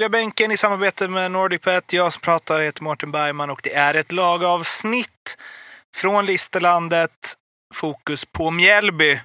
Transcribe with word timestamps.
Det 0.00 0.04
Ljugarbänken 0.04 0.50
i 0.50 0.56
samarbete 0.56 1.08
med 1.08 1.30
NordicBet. 1.30 1.92
Jag 1.92 2.12
som 2.12 2.22
pratar 2.22 2.60
heter 2.60 2.82
Mårten 2.82 3.12
Bergman 3.12 3.50
och 3.50 3.60
det 3.62 3.74
är 3.74 3.94
ett 3.94 4.12
lagavsnitt 4.12 5.36
från 5.96 6.26
Listerlandet. 6.26 7.10
Fokus 7.74 8.24
på 8.24 8.50
Mjällby 8.50 9.20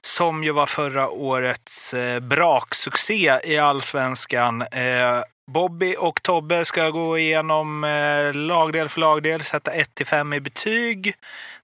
som 0.00 0.44
ju 0.44 0.52
var 0.52 0.66
förra 0.66 1.08
årets 1.08 1.94
eh, 1.94 2.20
braksuccé 2.20 3.38
i 3.44 3.58
allsvenskan. 3.58 4.62
Eh, 4.62 5.22
Bobby 5.46 5.96
och 5.98 6.22
Tobbe 6.22 6.64
ska 6.64 6.90
gå 6.90 7.18
igenom 7.18 7.84
eh, 7.84 8.34
lagdel 8.34 8.88
för 8.88 9.00
lagdel, 9.00 9.42
sätta 9.42 9.70
1 9.70 9.94
till 9.94 10.06
5 10.06 10.32
i 10.32 10.40
betyg. 10.40 11.14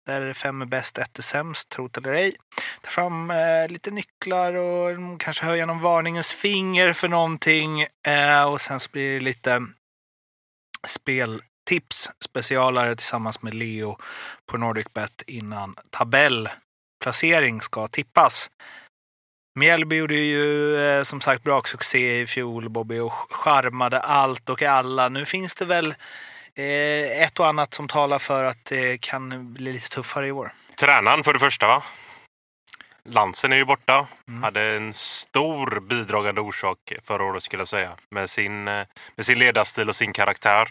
Där 0.07 0.33
fem 0.33 0.63
är 0.63 0.67
bäst, 0.67 0.99
ett 0.99 1.19
är 1.19 1.23
sämst, 1.23 1.69
trot 1.69 1.97
eller 1.97 2.13
ej. 2.13 2.37
Ta 2.83 2.91
fram 2.91 3.31
eh, 3.31 3.69
lite 3.69 3.91
nycklar 3.91 4.55
och 4.55 5.21
kanske 5.21 5.45
höja 5.45 5.67
någon 5.67 5.81
varningens 5.81 6.35
finger 6.35 6.93
för 6.93 7.09
någonting. 7.09 7.83
Eh, 8.07 8.45
och 8.45 8.61
sen 8.61 8.81
så 8.81 8.91
blir 8.91 9.15
det 9.15 9.21
lite 9.21 9.67
speltips, 10.87 12.11
specialare 12.25 12.97
tillsammans 12.97 13.43
med 13.43 13.55
Leo 13.55 13.99
på 14.47 14.59
NordicBet 14.59 15.23
innan 15.27 15.77
tabellplacering 15.91 17.61
ska 17.61 17.89
tippas. 17.89 18.51
Mjällby 19.59 19.97
gjorde 19.97 20.15
ju 20.15 20.77
eh, 20.77 21.03
som 21.03 21.21
sagt 21.21 21.43
braksuccé 21.43 22.21
i 22.21 22.27
fjol, 22.27 22.69
Bobby, 22.69 22.99
och 22.99 23.13
charmade 23.31 24.01
allt 24.01 24.49
och 24.49 24.63
alla. 24.63 25.09
Nu 25.09 25.27
finns 25.27 25.55
det 25.55 25.65
väl 25.65 25.95
ett 26.55 27.41
och 27.41 27.47
annat 27.47 27.75
som 27.75 27.89
talar 27.89 28.19
för 28.19 28.45
att 28.45 28.65
det 28.65 28.99
kan 28.99 29.53
bli 29.53 29.73
lite 29.73 29.89
tuffare 29.89 30.27
i 30.27 30.33
år. 30.33 30.53
Tränaren 30.81 31.25
för 31.25 31.33
det 31.33 31.39
första 31.39 31.67
va? 31.67 31.83
Lansen 33.05 33.53
är 33.53 33.57
ju 33.57 33.65
borta. 33.65 34.07
Mm. 34.29 34.43
Hade 34.43 34.63
en 34.63 34.95
stor 34.95 35.81
bidragande 35.81 36.41
orsak 36.41 36.93
förra 37.03 37.25
året 37.25 37.43
skulle 37.43 37.61
jag 37.61 37.69
säga. 37.69 37.93
Med 38.11 38.31
sin, 38.31 38.69
eh, 38.69 38.87
med 39.17 39.27
sin 39.27 39.39
ledarstil 39.39 39.89
och 39.89 39.97
sin 39.97 40.13
karaktär. 40.13 40.69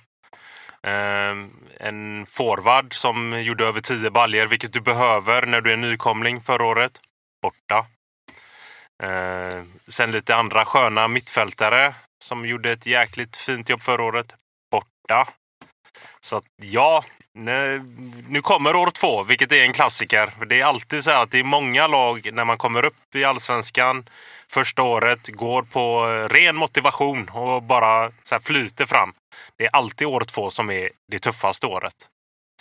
Eh, 0.83 1.35
en 1.79 2.25
forward 2.25 2.93
som 2.93 3.41
gjorde 3.41 3.65
över 3.65 3.81
10 3.81 4.11
baljer, 4.11 4.47
vilket 4.47 4.73
du 4.73 4.81
behöver 4.81 5.45
när 5.45 5.61
du 5.61 5.73
är 5.73 5.77
nykomling 5.77 6.41
förra 6.41 6.65
året. 6.65 7.01
Borta. 7.41 7.85
Eh, 9.03 9.63
sen 9.87 10.11
lite 10.11 10.35
andra 10.35 10.65
sköna 10.65 11.07
mittfältare 11.07 11.95
som 12.23 12.45
gjorde 12.45 12.71
ett 12.71 12.85
jäkligt 12.85 13.37
fint 13.37 13.69
jobb 13.69 13.81
förra 13.81 14.03
året. 14.03 14.35
Borta. 14.71 15.27
Så 16.21 16.35
att 16.35 16.43
ja, 16.61 17.03
nu, 17.33 17.83
nu 18.27 18.41
kommer 18.41 18.75
år 18.75 18.91
två, 18.91 19.23
vilket 19.23 19.51
är 19.51 19.63
en 19.63 19.73
klassiker. 19.73 20.33
Det 20.49 20.61
är 20.61 20.65
alltid 20.65 21.03
så 21.03 21.11
att 21.11 21.31
det 21.31 21.39
är 21.39 21.43
många 21.43 21.87
lag 21.87 22.29
när 22.33 22.45
man 22.45 22.57
kommer 22.57 22.85
upp 22.85 23.15
i 23.15 23.23
allsvenskan 23.23 24.09
första 24.47 24.83
året 24.83 25.27
går 25.27 25.63
på 25.63 26.05
ren 26.31 26.55
motivation 26.55 27.29
och 27.29 27.63
bara 27.63 28.11
så 28.23 28.39
flyter 28.39 28.85
fram. 28.85 29.13
Det 29.57 29.65
är 29.65 29.69
alltid 29.75 30.07
år 30.07 30.21
två 30.21 30.49
som 30.49 30.69
är 30.69 30.89
det 31.11 31.19
tuffaste 31.19 31.67
året. 31.67 31.95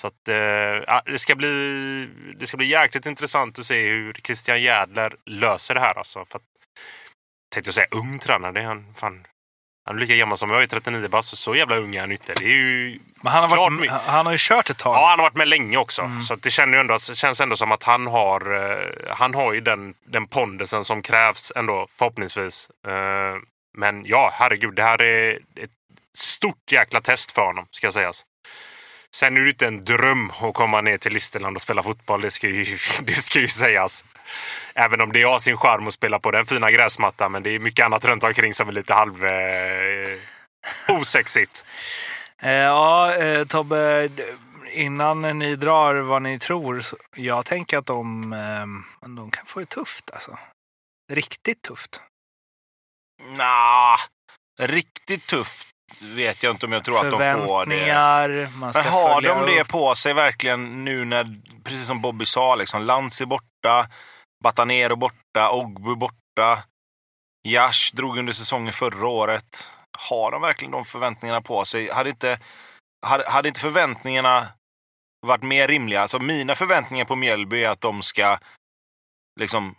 Så 0.01 0.07
att, 0.07 0.29
eh, 0.29 1.01
det, 1.13 1.19
ska 1.19 1.35
bli, 1.35 2.09
det 2.39 2.47
ska 2.47 2.57
bli 2.57 2.67
jäkligt 2.67 3.07
intressant 3.07 3.59
att 3.59 3.67
se 3.67 3.89
hur 3.89 4.13
Christian 4.13 4.63
Jädler 4.63 5.17
löser 5.27 5.75
det 5.75 5.81
här. 5.81 5.99
Alltså, 5.99 6.25
för 6.25 6.39
att, 6.39 6.45
tänkte 7.55 7.69
jag 7.69 7.75
säga 7.75 7.87
ung 7.91 8.19
tränare, 8.19 8.53
det 8.53 8.61
är 8.61 8.65
han, 8.65 8.95
fan, 8.95 9.27
han 9.89 9.97
är 9.97 10.01
lika 10.01 10.17
gammal 10.17 10.39
som 10.39 10.51
jag, 10.51 10.63
är 10.63 10.67
39 10.67 11.09
bast. 11.09 11.39
Så 11.39 11.57
jävla 11.57 11.77
ung 11.77 11.95
är 11.97 12.01
han 12.01 12.13
inte. 12.13 12.35
Det 12.35 12.45
är 12.45 12.49
ju 12.49 12.99
Men 13.23 13.33
han 13.33 13.51
har, 13.51 13.57
varit, 13.57 13.91
han 13.91 14.27
har 14.27 14.33
ju 14.33 14.39
kört 14.41 14.71
ett 14.71 14.79
tag. 14.79 14.97
Ja, 14.97 15.09
han 15.09 15.19
har 15.19 15.27
varit 15.27 15.37
med 15.37 15.49
länge 15.49 15.77
också. 15.77 16.03
Mm. 16.03 16.23
Så 16.23 16.37
det, 16.37 16.51
känner 16.51 16.79
ändå, 16.79 16.99
känns 16.99 17.41
ändå 17.41 17.57
som 17.57 17.73
att 17.73 17.83
han 17.83 18.07
har, 18.07 18.53
uh, 18.53 18.79
han 19.09 19.35
har 19.35 19.53
ju 19.53 19.61
den, 19.61 19.95
den 20.05 20.27
pondusen 20.27 20.85
som 20.85 21.03
krävs 21.03 21.53
ändå, 21.57 21.87
förhoppningsvis. 21.91 22.71
Uh, 22.89 23.41
men 23.77 24.05
ja, 24.05 24.31
herregud, 24.33 24.75
det 24.75 24.83
här 24.83 25.03
är 25.03 25.33
ett 25.37 25.71
stort 26.19 26.73
jäkla 26.73 27.01
test 27.01 27.31
för 27.31 27.43
honom, 27.43 27.67
ska 27.71 27.93
sägas. 27.93 28.25
Sen 29.17 29.37
är 29.37 29.41
det 29.41 29.49
inte 29.49 29.67
en 29.67 29.85
dröm 29.85 30.31
att 30.31 30.55
komma 30.55 30.81
ner 30.81 30.99
till 30.99 31.13
Listerland 31.13 31.57
och 31.57 31.63
spela 31.63 31.83
fotboll, 31.83 32.21
det 32.21 32.31
ska 32.31 32.49
ju, 32.49 32.65
det 33.03 33.13
ska 33.13 33.41
ju 33.41 33.49
sägas. 33.49 34.05
Även 34.75 35.01
om 35.01 35.13
det 35.13 35.23
har 35.23 35.39
sin 35.39 35.57
charm 35.57 35.87
att 35.87 35.95
spela 35.95 36.19
på 36.19 36.31
den 36.31 36.47
fina 36.47 36.71
gräsmattan. 36.71 37.33
Men 37.33 37.43
det 37.43 37.51
är 37.51 37.59
mycket 37.59 37.85
annat 37.85 38.05
runt 38.05 38.25
omkring 38.25 38.55
som 38.55 38.69
är 38.69 38.73
lite 38.73 38.95
halv 38.95 39.25
eh, 39.25 40.19
osexigt. 40.89 41.65
Eh, 42.43 42.53
ja, 42.53 43.15
eh, 43.17 43.45
Tobbe, 43.45 44.09
innan 44.71 45.39
ni 45.39 45.57
drar 45.57 45.95
vad 45.95 46.23
ni 46.23 46.39
tror. 46.39 46.83
Jag 47.17 47.47
tänker 47.47 47.79
att 47.79 47.87
de, 47.87 48.33
eh, 48.33 49.09
de 49.09 49.31
kan 49.31 49.47
få 49.47 49.61
det 49.61 49.67
tufft 49.67 50.11
alltså. 50.11 50.39
Riktigt 51.13 51.63
tufft. 51.63 52.01
Nah, 53.39 53.99
riktigt 54.61 55.27
tufft 55.27 55.69
vet 56.03 56.43
jag 56.43 56.51
inte 56.51 56.67
om 56.67 56.73
jag 56.73 56.85
tror 56.85 56.97
att 56.97 57.11
de 57.11 57.47
får 57.47 57.67
det. 57.67 58.51
Man 58.55 58.73
ska 58.73 58.83
Men 58.83 58.93
har 58.93 59.21
de 59.21 59.47
det 59.47 59.65
på 59.65 59.95
sig 59.95 60.15
verkligen 60.15 60.85
nu 60.85 61.05
när, 61.05 61.41
precis 61.65 61.87
som 61.87 62.01
Bobby 62.01 62.27
sa, 62.27 62.55
liksom, 62.55 62.83
Lantz 62.83 63.21
är 63.21 63.27
borta, 63.27 63.89
Batanero 64.45 64.97
borta, 64.97 65.51
Ogbu 65.51 65.95
borta. 65.95 66.65
Jash 67.49 67.93
drog 67.93 68.19
under 68.19 68.33
säsongen 68.33 68.73
förra 68.73 69.09
året. 69.09 69.73
Har 70.11 70.31
de 70.31 70.43
verkligen 70.43 70.73
de 70.73 70.85
förväntningarna 70.85 71.41
på 71.41 71.65
sig? 71.65 71.91
Hade 71.91 72.11
inte, 72.11 72.39
hade, 73.07 73.31
hade 73.31 73.49
inte 73.49 73.61
förväntningarna 73.61 74.47
varit 75.27 75.43
mer 75.43 75.69
rimliga? 75.69 76.01
Alltså 76.01 76.19
mina 76.19 76.55
förväntningar 76.55 77.05
på 77.05 77.17
Mjällby 77.17 77.65
är 77.65 77.69
att 77.69 77.81
de 77.81 78.03
ska 78.03 78.39
liksom 79.41 79.75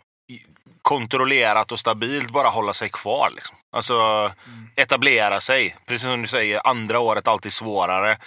kontrollerat 0.82 1.72
och 1.72 1.80
stabilt 1.80 2.30
bara 2.30 2.48
hålla 2.48 2.72
sig 2.72 2.88
kvar. 2.88 3.30
Liksom. 3.34 3.56
Alltså 3.72 3.94
mm. 3.94 4.70
etablera 4.76 5.40
sig. 5.40 5.76
Precis 5.86 6.06
som 6.06 6.22
du 6.22 6.28
säger, 6.28 6.66
andra 6.66 7.00
året 7.00 7.28
alltid 7.28 7.52
svårare. 7.52 8.18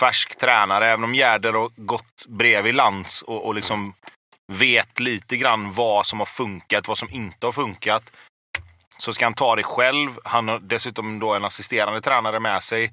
Färsk 0.00 0.38
tränare, 0.38 0.88
även 0.88 1.04
om 1.04 1.14
Gärder 1.14 1.52
har 1.52 1.70
gått 1.76 2.26
bredvid 2.28 2.74
lands 2.74 3.22
och, 3.22 3.46
och 3.46 3.54
liksom 3.54 3.94
vet 4.52 5.00
lite 5.00 5.36
grann 5.36 5.72
vad 5.72 6.06
som 6.06 6.18
har 6.18 6.26
funkat, 6.26 6.88
vad 6.88 6.98
som 6.98 7.08
inte 7.10 7.46
har 7.46 7.52
funkat. 7.52 8.12
Så 8.98 9.12
ska 9.12 9.26
han 9.26 9.34
ta 9.34 9.56
det 9.56 9.62
själv. 9.62 10.10
Han 10.24 10.48
har 10.48 10.58
dessutom 10.58 11.18
då 11.18 11.34
en 11.34 11.44
assisterande 11.44 12.00
tränare 12.00 12.40
med 12.40 12.62
sig. 12.62 12.92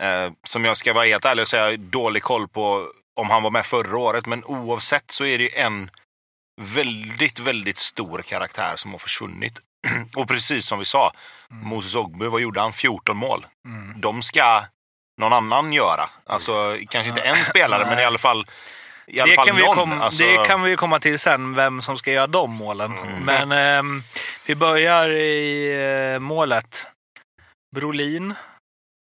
Eh, 0.00 0.32
som 0.44 0.64
jag 0.64 0.76
ska 0.76 0.92
vara 0.92 1.04
helt 1.04 1.24
ärlig 1.24 1.42
och 1.42 1.48
säga, 1.48 1.76
dålig 1.76 2.22
koll 2.22 2.48
på 2.48 2.86
om 3.20 3.30
han 3.30 3.42
var 3.42 3.50
med 3.50 3.66
förra 3.66 3.98
året. 3.98 4.26
Men 4.26 4.44
oavsett 4.44 5.10
så 5.10 5.24
är 5.24 5.38
det 5.38 5.60
en 5.60 5.90
väldigt, 6.60 7.40
väldigt 7.40 7.76
stor 7.76 8.22
karaktär 8.22 8.76
som 8.76 8.90
har 8.90 8.98
försvunnit. 8.98 9.60
och 10.16 10.28
precis 10.28 10.66
som 10.66 10.78
vi 10.78 10.84
sa, 10.84 11.12
mm. 11.50 11.64
Moses 11.64 11.94
Ogbu, 11.94 12.28
vad 12.28 12.40
gjorde 12.40 12.60
han? 12.60 12.72
14 12.72 13.16
mål. 13.16 13.46
Mm. 13.68 14.00
De 14.00 14.22
ska 14.22 14.64
någon 15.20 15.32
annan 15.32 15.72
göra. 15.72 16.08
Alltså 16.26 16.78
kanske 16.90 17.08
inte 17.08 17.20
en 17.20 17.44
spelare, 17.44 17.86
men 17.86 17.98
i 17.98 18.04
alla 18.04 18.18
fall 18.18 18.46
i 19.06 19.20
alla 19.20 19.30
det, 19.30 19.36
fall 19.36 19.46
kan 19.46 19.56
någon. 19.56 19.68
vi 19.70 19.74
kom, 19.74 20.00
alltså... 20.00 20.24
det 20.24 20.46
kan 20.46 20.62
vi 20.62 20.76
komma 20.76 21.00
till 21.00 21.18
sen, 21.18 21.54
vem 21.54 21.82
som 21.82 21.96
ska 21.96 22.12
göra 22.12 22.26
de 22.26 22.50
målen. 22.50 22.92
Mm. 22.98 23.24
Men 23.24 23.52
eh, 23.52 24.02
vi 24.46 24.54
börjar 24.54 25.08
i 25.08 25.72
eh, 26.14 26.18
målet. 26.18 26.86
Brolin 27.76 28.34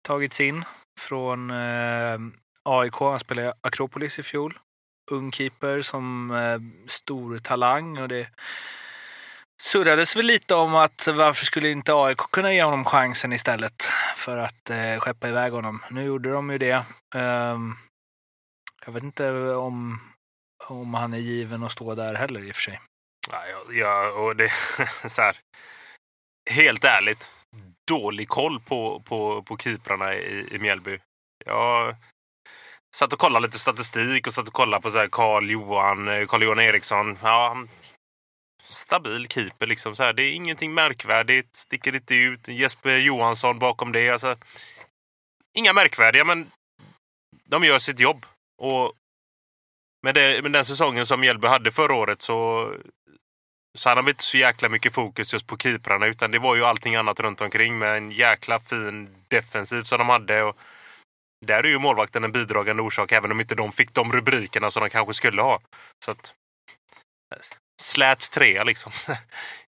tagits 0.08 0.40
in 0.40 0.64
från 1.00 1.50
eh, 1.50 2.18
AIK. 2.64 2.94
Han 2.94 3.18
spelade 3.18 3.54
Akropolis 3.60 4.18
i 4.18 4.22
fjol. 4.22 4.58
Ung 5.10 5.32
keeper 5.32 5.82
som 5.82 6.30
eh, 6.30 6.88
stor 6.88 7.38
talang. 7.38 7.98
Och 7.98 8.08
det 8.08 8.28
surrades 9.62 10.16
väl 10.16 10.26
lite 10.26 10.54
om 10.54 10.74
att 10.74 11.06
varför 11.06 11.44
skulle 11.44 11.70
inte 11.70 11.94
AIK 11.94 12.18
kunna 12.18 12.52
ge 12.52 12.62
honom 12.62 12.84
chansen 12.84 13.32
istället 13.32 13.88
för 14.16 14.36
att 14.38 14.70
eh, 14.70 14.98
skeppa 14.98 15.28
iväg 15.28 15.52
honom. 15.52 15.82
Nu 15.90 16.04
gjorde 16.04 16.30
de 16.30 16.50
ju 16.50 16.58
det. 16.58 16.84
Um, 17.14 17.78
jag 18.86 18.92
vet 18.92 19.02
inte 19.02 19.30
om, 19.54 20.00
om 20.66 20.94
han 20.94 21.14
är 21.14 21.18
given 21.18 21.62
att 21.62 21.72
stå 21.72 21.94
där 21.94 22.14
heller 22.14 22.40
i 22.40 22.50
och 22.50 22.54
för 22.54 22.62
sig. 22.62 22.80
Ja, 23.30 23.42
ja 23.70 24.10
och 24.10 24.36
det 24.36 24.50
så 25.08 25.22
här, 25.22 25.36
Helt 26.50 26.84
ärligt, 26.84 27.30
dålig 27.88 28.28
koll 28.28 28.60
på, 28.60 29.00
på, 29.00 29.42
på 29.42 29.56
keeprarna 29.56 30.14
i, 30.14 30.48
i 30.50 30.58
Mjällby. 30.58 30.98
Jag 31.44 31.96
satt 32.96 33.12
och 33.12 33.18
kollade 33.18 33.46
lite 33.46 33.58
statistik 33.58 34.26
och 34.26 34.32
satt 34.32 34.48
och 34.48 34.54
kollade 34.54 34.82
på 34.82 35.08
Carl 35.12 35.50
Johan, 35.50 36.08
eh, 36.08 36.26
Carl 36.26 36.42
Johan 36.42 36.60
Eriksson. 36.60 37.18
Ja, 37.22 37.56
stabil 38.64 39.26
keeper 39.28 39.66
liksom. 39.66 39.96
Så 39.96 40.02
här, 40.02 40.12
det 40.12 40.22
är 40.22 40.32
ingenting 40.32 40.74
märkvärdigt, 40.74 41.56
sticker 41.56 41.94
inte 41.94 42.14
ut. 42.14 42.48
Jesper 42.48 42.96
Johansson 42.96 43.58
bakom 43.58 43.92
det. 43.92 44.10
Alltså, 44.10 44.36
inga 45.58 45.72
märkvärdiga, 45.72 46.24
men 46.24 46.50
de 47.44 47.64
gör 47.64 47.78
sitt 47.78 48.00
jobb. 48.00 48.26
Och 48.62 48.92
med, 50.02 50.14
det, 50.14 50.42
med 50.42 50.52
den 50.52 50.64
säsongen 50.64 51.06
som 51.06 51.20
Mjällby 51.20 51.46
hade 51.46 51.72
förra 51.72 51.94
året 51.94 52.22
så, 52.22 52.68
så 53.78 53.88
hade 53.88 54.02
vi 54.02 54.10
inte 54.10 54.24
så 54.24 54.38
jäkla 54.38 54.68
mycket 54.68 54.94
fokus 54.94 55.32
just 55.32 55.46
på 55.46 55.56
keeprarna 55.56 56.06
utan 56.06 56.30
det 56.30 56.38
var 56.38 56.56
ju 56.56 56.64
allting 56.64 56.96
annat 56.96 57.20
runt 57.20 57.40
omkring 57.40 57.78
med 57.78 57.96
en 57.96 58.10
jäkla 58.10 58.60
fin 58.60 59.24
defensiv 59.28 59.82
som 59.82 59.98
de 59.98 60.08
hade. 60.08 60.42
Och 60.42 60.56
där 61.46 61.64
är 61.64 61.68
ju 61.68 61.78
målvakten 61.78 62.24
en 62.24 62.32
bidragande 62.32 62.82
orsak 62.82 63.12
även 63.12 63.30
om 63.30 63.40
inte 63.40 63.54
de 63.54 63.72
fick 63.72 63.94
de 63.94 64.12
rubrikerna 64.12 64.70
som 64.70 64.82
de 64.82 64.90
kanske 64.90 65.14
skulle 65.14 65.42
ha. 65.42 65.60
Så 66.04 66.10
att, 66.10 66.34
slät 67.82 68.30
trea 68.30 68.64
liksom. 68.64 68.92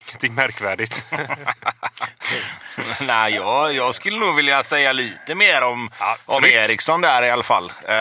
Ingenting 0.08 0.34
märkvärdigt. 0.34 1.06
Nej, 3.02 3.34
jag, 3.34 3.74
jag 3.74 3.96
skulle 3.96 4.20
nog 4.20 4.36
vilja 4.36 4.64
säga 4.64 4.92
lite 4.92 5.36
mer 5.36 5.62
om, 5.62 5.90
Ja, 6.00 6.18
om. 6.26 6.46
Eriksson 6.46 7.02
där 7.02 7.24
i 7.24 7.30
alla 7.32 7.44
fall. 7.44 7.72
Eh, 7.88 7.96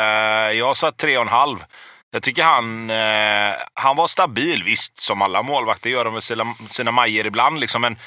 jag 0.58 0.76
sa 0.76 0.92
tre 0.92 1.16
och 1.16 1.22
en 1.22 1.28
halv. 1.28 1.64
Jag 2.10 2.22
tycker 2.22 2.42
han, 2.42 2.90
eh, 2.90 3.54
han 3.74 3.96
var 3.96 4.06
stabil, 4.06 4.64
visst 4.64 4.98
som 4.98 5.22
alla 5.22 5.42
målvakter 5.42 5.90
gör 5.90 6.04
de 6.04 6.14
med 6.14 6.22
sina, 6.22 6.54
sina 6.70 6.90
majer 6.90 7.26
ibland. 7.26 7.60
Liksom, 7.60 7.80
men 7.80 7.98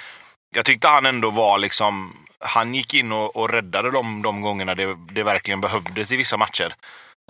jag 0.56 0.65
tyckte 0.65 0.88
han 0.88 1.06
ändå 1.06 1.30
var 1.30 1.57
liksom, 1.57 2.26
han 2.39 2.75
gick 2.75 2.93
in 2.93 3.11
och, 3.11 3.35
och 3.35 3.49
räddade 3.49 3.91
de, 3.91 4.21
de 4.21 4.41
gångerna 4.41 4.75
det, 4.75 4.97
det 5.11 5.23
verkligen 5.23 5.61
behövdes 5.61 6.11
i 6.11 6.17
vissa 6.17 6.37
matcher. 6.37 6.73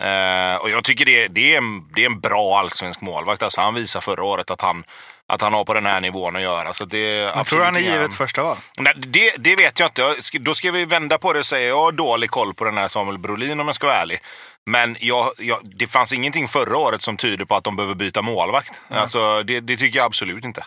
Eh, 0.02 0.56
och 0.56 0.70
jag 0.70 0.84
tycker 0.84 1.06
det, 1.06 1.28
det, 1.28 1.54
är 1.54 1.58
en, 1.58 1.88
det 1.96 2.02
är 2.02 2.06
en 2.06 2.20
bra 2.20 2.60
allsvensk 2.60 3.02
målvakt. 3.02 3.44
Alltså, 3.44 3.62
han 3.62 3.74
visade 3.74 4.04
förra 4.06 4.24
året 4.24 4.52
att 4.52 4.62
han, 4.62 4.84
att 5.28 5.42
han 5.42 5.54
har 5.54 5.66
på 5.66 5.74
den 5.74 5.86
här 5.86 6.02
nivån 6.02 6.36
att 6.36 6.42
göra. 6.42 6.74
Så 6.74 6.86
det, 6.86 7.10
Jag 7.10 7.48
tror 7.48 7.64
han 7.64 7.76
är 7.76 7.80
givet 7.80 8.16
första 8.16 8.44
val. 8.44 8.58
Nej, 8.78 8.94
det, 8.98 9.34
det 9.38 9.56
vet 9.56 9.80
jag 9.80 9.88
inte. 9.88 10.02
Jag 10.02 10.42
Då 10.42 10.54
ska 10.54 10.72
vi 10.72 10.86
vända 10.86 11.18
på 11.18 11.34
det 11.34 11.40
och 11.40 11.46
säga 11.46 11.68
jag 11.68 11.84
har 11.84 11.92
dålig 11.92 12.30
koll 12.30 12.54
på 12.54 12.64
den 12.64 12.78
här 12.78 12.88
Samuel 12.88 13.18
Brolin 13.18 13.60
om 13.60 13.68
jag 13.68 13.76
ska 13.76 13.88
vara 13.88 13.98
ärlig. 13.98 14.20
Men 14.66 14.98
jag, 15.00 15.32
jag, 15.38 15.60
det 15.64 15.88
fanns 15.88 16.14
ingenting 16.14 16.48
förra 16.48 16.78
året 16.78 17.02
som 17.02 17.18
tyder 17.18 17.46
på 17.46 17.56
att 17.56 17.64
de 17.64 17.76
behöver 17.76 17.96
byta 17.96 18.22
målvakt. 18.22 18.82
Alltså, 18.90 19.44
det, 19.44 19.60
det 19.60 19.78
tycker 19.78 20.00
jag 20.00 20.06
absolut 20.06 20.46
inte. 20.46 20.64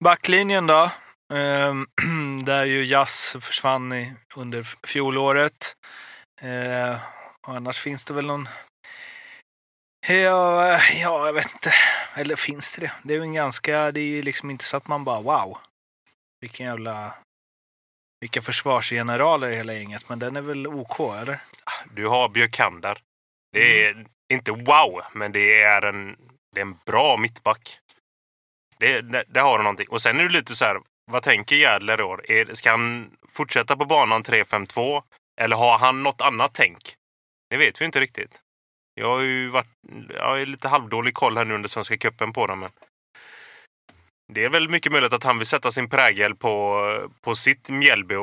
Backlinjen 0.00 0.66
då. 0.66 0.90
Där 2.44 2.64
ju 2.64 2.84
Jazz 2.84 3.36
försvann 3.40 3.92
i, 3.92 4.14
under 4.36 4.86
fjolåret. 4.86 5.76
Eh, 6.40 7.00
och 7.46 7.56
annars 7.56 7.78
finns 7.78 8.04
det 8.04 8.14
väl 8.14 8.26
någon... 8.26 8.48
Ja, 10.08 10.80
ja, 10.94 11.26
jag 11.26 11.32
vet 11.32 11.52
inte. 11.52 11.74
Eller 12.14 12.36
finns 12.36 12.72
det 12.72 12.80
det? 12.80 12.92
Det 13.02 13.14
är 13.14 13.18
ju 13.18 13.22
en 13.22 13.32
ganska... 13.32 13.92
Det 13.92 14.00
är 14.00 14.04
ju 14.04 14.22
liksom 14.22 14.50
inte 14.50 14.64
så 14.64 14.76
att 14.76 14.88
man 14.88 15.04
bara 15.04 15.20
wow. 15.20 15.58
Vilken 16.40 16.66
jävla... 16.66 17.14
Vilka 18.20 18.42
försvarsgeneraler 18.42 19.50
i 19.50 19.56
hela 19.56 19.72
gänget. 19.72 20.08
Men 20.08 20.18
den 20.18 20.36
är 20.36 20.40
väl 20.40 20.66
OK, 20.66 21.00
eller? 21.00 21.40
Du 21.90 22.08
har 22.08 22.28
Björkander. 22.28 22.98
Det 23.52 23.86
är 23.86 24.06
inte 24.32 24.52
wow, 24.52 25.02
men 25.12 25.32
det 25.32 25.62
är 25.62 25.82
en, 25.84 26.16
det 26.54 26.60
är 26.60 26.64
en 26.64 26.78
bra 26.86 27.16
mittback. 27.16 27.78
Det, 28.78 29.00
det, 29.00 29.24
det 29.28 29.40
har 29.40 29.58
du 29.58 29.64
någonting. 29.64 29.88
Och 29.88 30.02
sen 30.02 30.20
är 30.20 30.24
det 30.24 30.32
lite 30.32 30.56
så 30.56 30.64
här, 30.64 30.80
vad 31.10 31.22
tänker 31.22 31.56
Jädler 31.56 32.00
i 32.00 32.02
år? 32.02 32.30
Är, 32.30 32.54
ska 32.54 32.70
han 32.70 33.10
fortsätta 33.28 33.76
på 33.76 33.84
banan 33.84 34.22
3-5-2? 34.22 35.02
Eller 35.40 35.56
har 35.56 35.78
han 35.78 36.02
något 36.02 36.20
annat 36.20 36.50
tänk? 36.54 36.94
Det 37.50 37.56
vet 37.56 37.80
vi 37.80 37.84
inte 37.84 38.00
riktigt. 38.00 38.40
Jag 38.94 39.08
har 39.08 39.20
ju 39.20 39.48
varit 39.48 39.68
jag 40.08 40.24
har 40.24 40.46
lite 40.46 40.68
halvdålig 40.68 41.14
koll 41.14 41.36
här 41.36 41.44
nu 41.44 41.54
under 41.54 41.68
Svenska 41.68 41.96
cupen 41.96 42.32
på 42.32 42.46
dem. 42.46 42.60
Men 42.60 42.70
det 44.32 44.44
är 44.44 44.50
väl 44.50 44.68
mycket 44.68 44.92
möjligt 44.92 45.12
att 45.12 45.24
han 45.24 45.38
vill 45.38 45.46
sätta 45.46 45.70
sin 45.70 45.88
prägel 45.88 46.36
på, 46.36 46.80
på 47.20 47.34
sitt 47.34 47.68
Mjällby. 47.68 48.14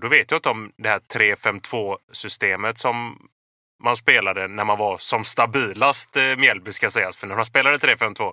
Då 0.00 0.08
vet 0.08 0.30
jag 0.30 0.38
inte 0.38 0.48
om 0.48 0.72
det 0.76 0.88
här 0.88 0.98
3-5-2 0.98 1.96
systemet 2.12 2.78
som 2.78 3.28
man 3.82 3.96
spelade 3.96 4.48
när 4.48 4.64
man 4.64 4.78
var 4.78 4.98
som 4.98 5.24
stabilast 5.24 6.16
eh, 6.16 6.36
Mjällby 6.36 6.72
ska 6.72 6.90
sägas. 6.90 7.16
För 7.16 7.26
när 7.26 7.36
man 7.36 7.44
spelade 7.44 7.76
3-5-2, 7.76 8.32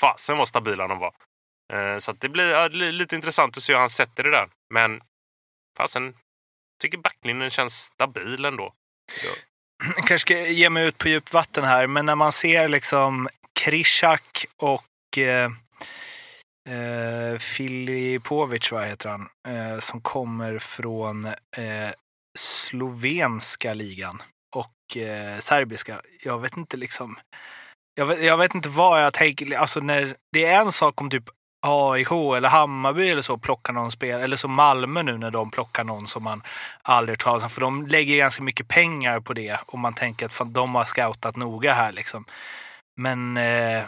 fasen 0.00 0.38
vad 0.38 0.48
stabila 0.48 0.88
de 0.88 0.98
var. 0.98 1.12
Eh, 1.72 1.98
så 1.98 2.10
att 2.10 2.20
det 2.20 2.28
blir 2.28 2.50
ja, 2.50 2.68
lite 2.68 3.16
intressant 3.16 3.56
att 3.56 3.62
se 3.62 3.72
hur 3.72 3.80
han 3.80 3.90
sätter 3.90 4.22
det 4.22 4.30
där. 4.30 4.48
Men 4.74 5.00
fasen, 5.78 6.14
tycker 6.82 6.98
backlinjen 6.98 7.50
känns 7.50 7.74
stabil 7.74 8.44
ändå. 8.44 8.72
Ja. 9.24 9.30
Jag 9.96 10.06
kanske 10.06 10.18
ska 10.18 10.48
ge 10.48 10.70
mig 10.70 10.86
ut 10.86 10.98
på 10.98 11.08
djupt 11.08 11.32
vatten 11.32 11.64
här, 11.64 11.86
men 11.86 12.06
när 12.06 12.14
man 12.14 12.32
ser 12.32 12.68
liksom 12.68 13.28
Krishak 13.60 14.46
och 14.56 15.18
eh, 15.18 15.50
eh, 16.68 17.38
Filipovic, 17.38 18.72
vad 18.72 18.86
heter 18.86 19.08
han, 19.08 19.28
eh, 19.48 19.78
som 19.78 20.00
kommer 20.00 20.58
från 20.58 21.24
eh, 21.24 21.90
slovenska 22.38 23.74
ligan 23.74 24.22
och 24.56 24.96
eh, 24.96 25.38
serbiska. 25.38 26.00
Jag 26.22 26.38
vet 26.38 26.56
inte 26.56 26.76
liksom. 26.76 27.18
Jag 27.94 28.06
vet, 28.06 28.22
jag 28.22 28.36
vet 28.36 28.54
inte 28.54 28.68
vad 28.68 29.04
jag 29.04 29.14
tänker. 29.14 29.58
Alltså 29.58 29.80
när 29.80 30.16
det 30.32 30.44
är 30.44 30.60
en 30.60 30.72
sak 30.72 31.00
om 31.00 31.10
typ 31.10 31.24
AIK 31.60 32.10
eller 32.10 32.48
Hammarby 32.48 33.08
eller 33.08 33.22
så 33.22 33.38
plockar 33.38 33.72
någon 33.72 33.92
spel, 33.92 34.20
eller 34.20 34.36
som 34.36 34.52
Malmö 34.52 35.02
nu 35.02 35.18
när 35.18 35.30
de 35.30 35.50
plockar 35.50 35.84
någon 35.84 36.06
som 36.06 36.22
man 36.22 36.42
aldrig 36.82 37.12
hört 37.12 37.24
talas 37.24 37.42
om. 37.42 37.50
För 37.50 37.60
de 37.60 37.86
lägger 37.86 38.16
ganska 38.16 38.42
mycket 38.42 38.68
pengar 38.68 39.20
på 39.20 39.32
det 39.32 39.58
och 39.66 39.78
man 39.78 39.94
tänker 39.94 40.26
att 40.26 40.32
fan, 40.32 40.52
de 40.52 40.74
har 40.74 40.84
scoutat 40.84 41.36
noga 41.36 41.74
här 41.74 41.92
liksom. 41.92 42.24
Men 42.96 43.36
eh, 43.36 43.78
eh 43.78 43.84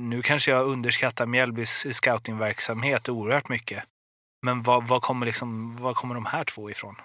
nu 0.00 0.22
kanske 0.22 0.50
jag 0.50 0.66
underskattar 0.66 1.26
Mjällbys 1.26 1.96
scoutingverksamhet 1.96 3.08
oerhört 3.08 3.48
mycket. 3.48 3.84
Men 4.46 4.62
vad, 4.62 4.88
vad, 4.88 5.02
kommer 5.02 5.26
liksom, 5.26 5.76
vad 5.76 5.96
kommer 5.96 6.14
de 6.14 6.26
här 6.26 6.44
två 6.44 6.70
ifrån? 6.70 6.96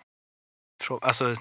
Frå, 0.83 0.99
alltså, 1.01 1.35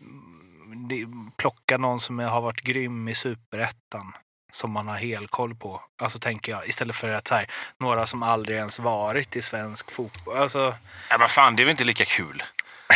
mm, 0.00 1.30
plocka 1.36 1.78
någon 1.78 2.00
som 2.00 2.18
har 2.18 2.40
varit 2.40 2.60
grym 2.60 3.08
i 3.08 3.14
superettan 3.14 4.12
som 4.56 4.70
man 4.70 4.88
har 4.88 4.96
helkoll 4.96 5.54
på. 5.54 5.82
Alltså 6.02 6.18
tänker 6.18 6.52
jag, 6.52 6.68
istället 6.68 6.96
för 6.96 7.08
att 7.08 7.28
så 7.28 7.34
här, 7.34 7.46
några 7.80 8.06
som 8.06 8.22
aldrig 8.22 8.58
ens 8.58 8.78
varit 8.78 9.36
i 9.36 9.42
svensk 9.42 9.90
fotboll. 9.90 10.36
Alltså, 10.38 10.74
Ja, 11.10 11.18
men 11.18 11.28
fan, 11.28 11.56
det 11.56 11.62
är 11.62 11.64
väl 11.64 11.70
inte 11.70 11.84
lika 11.84 12.04
kul? 12.04 12.42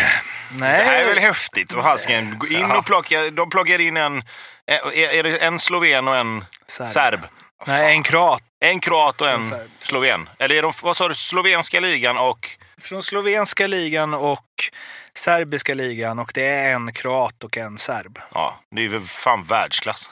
nej. 0.52 0.78
Det 0.78 0.84
här 0.84 1.02
är 1.02 1.06
väl 1.06 1.18
häftigt. 1.18 1.72
Och 1.72 1.82
hasken, 1.82 2.38
gå 2.38 2.46
in 2.46 2.70
och 2.70 2.84
plocka, 2.86 3.30
de 3.30 3.50
plockar 3.50 3.80
in 3.80 3.96
en, 3.96 4.22
är, 4.66 4.92
är 5.14 5.22
det 5.22 5.38
en 5.38 5.58
sloven 5.58 6.08
och 6.08 6.16
en 6.16 6.44
Serb. 6.66 6.88
serb. 6.88 7.20
Nej, 7.66 7.92
en 7.96 8.02
kroat. 8.02 8.42
En 8.60 8.80
kroat 8.80 9.20
och 9.20 9.28
En 9.28 9.40
en 9.42 9.50
serb. 9.50 9.70
sloven. 9.82 10.28
Eller 10.38 10.54
är 10.54 10.62
de, 10.62 10.72
vad 10.82 10.96
sa 10.96 11.08
du, 11.08 11.14
slovenska 11.14 11.80
ligan 11.80 12.18
och... 12.18 12.48
Från 12.82 13.02
slovenska 13.02 13.66
ligan 13.66 14.14
och 14.14 14.70
serbiska 15.14 15.74
ligan 15.74 16.18
och 16.18 16.30
det 16.34 16.46
är 16.46 16.72
en 16.74 16.92
kroat 16.92 17.44
och 17.44 17.56
en 17.56 17.78
serb. 17.78 18.18
Ja, 18.34 18.60
det 18.70 18.80
är 18.80 18.88
ju 18.88 19.00
fan 19.00 19.42
världsklass. 19.42 20.10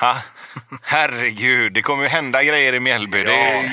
ha? 0.00 0.16
Herregud, 0.82 1.72
det 1.72 1.82
kommer 1.82 2.02
ju 2.02 2.08
hända 2.08 2.44
grejer 2.44 2.72
i 2.72 2.80
Mjällby. 2.80 3.24
Det 3.24 3.34
är, 3.34 3.70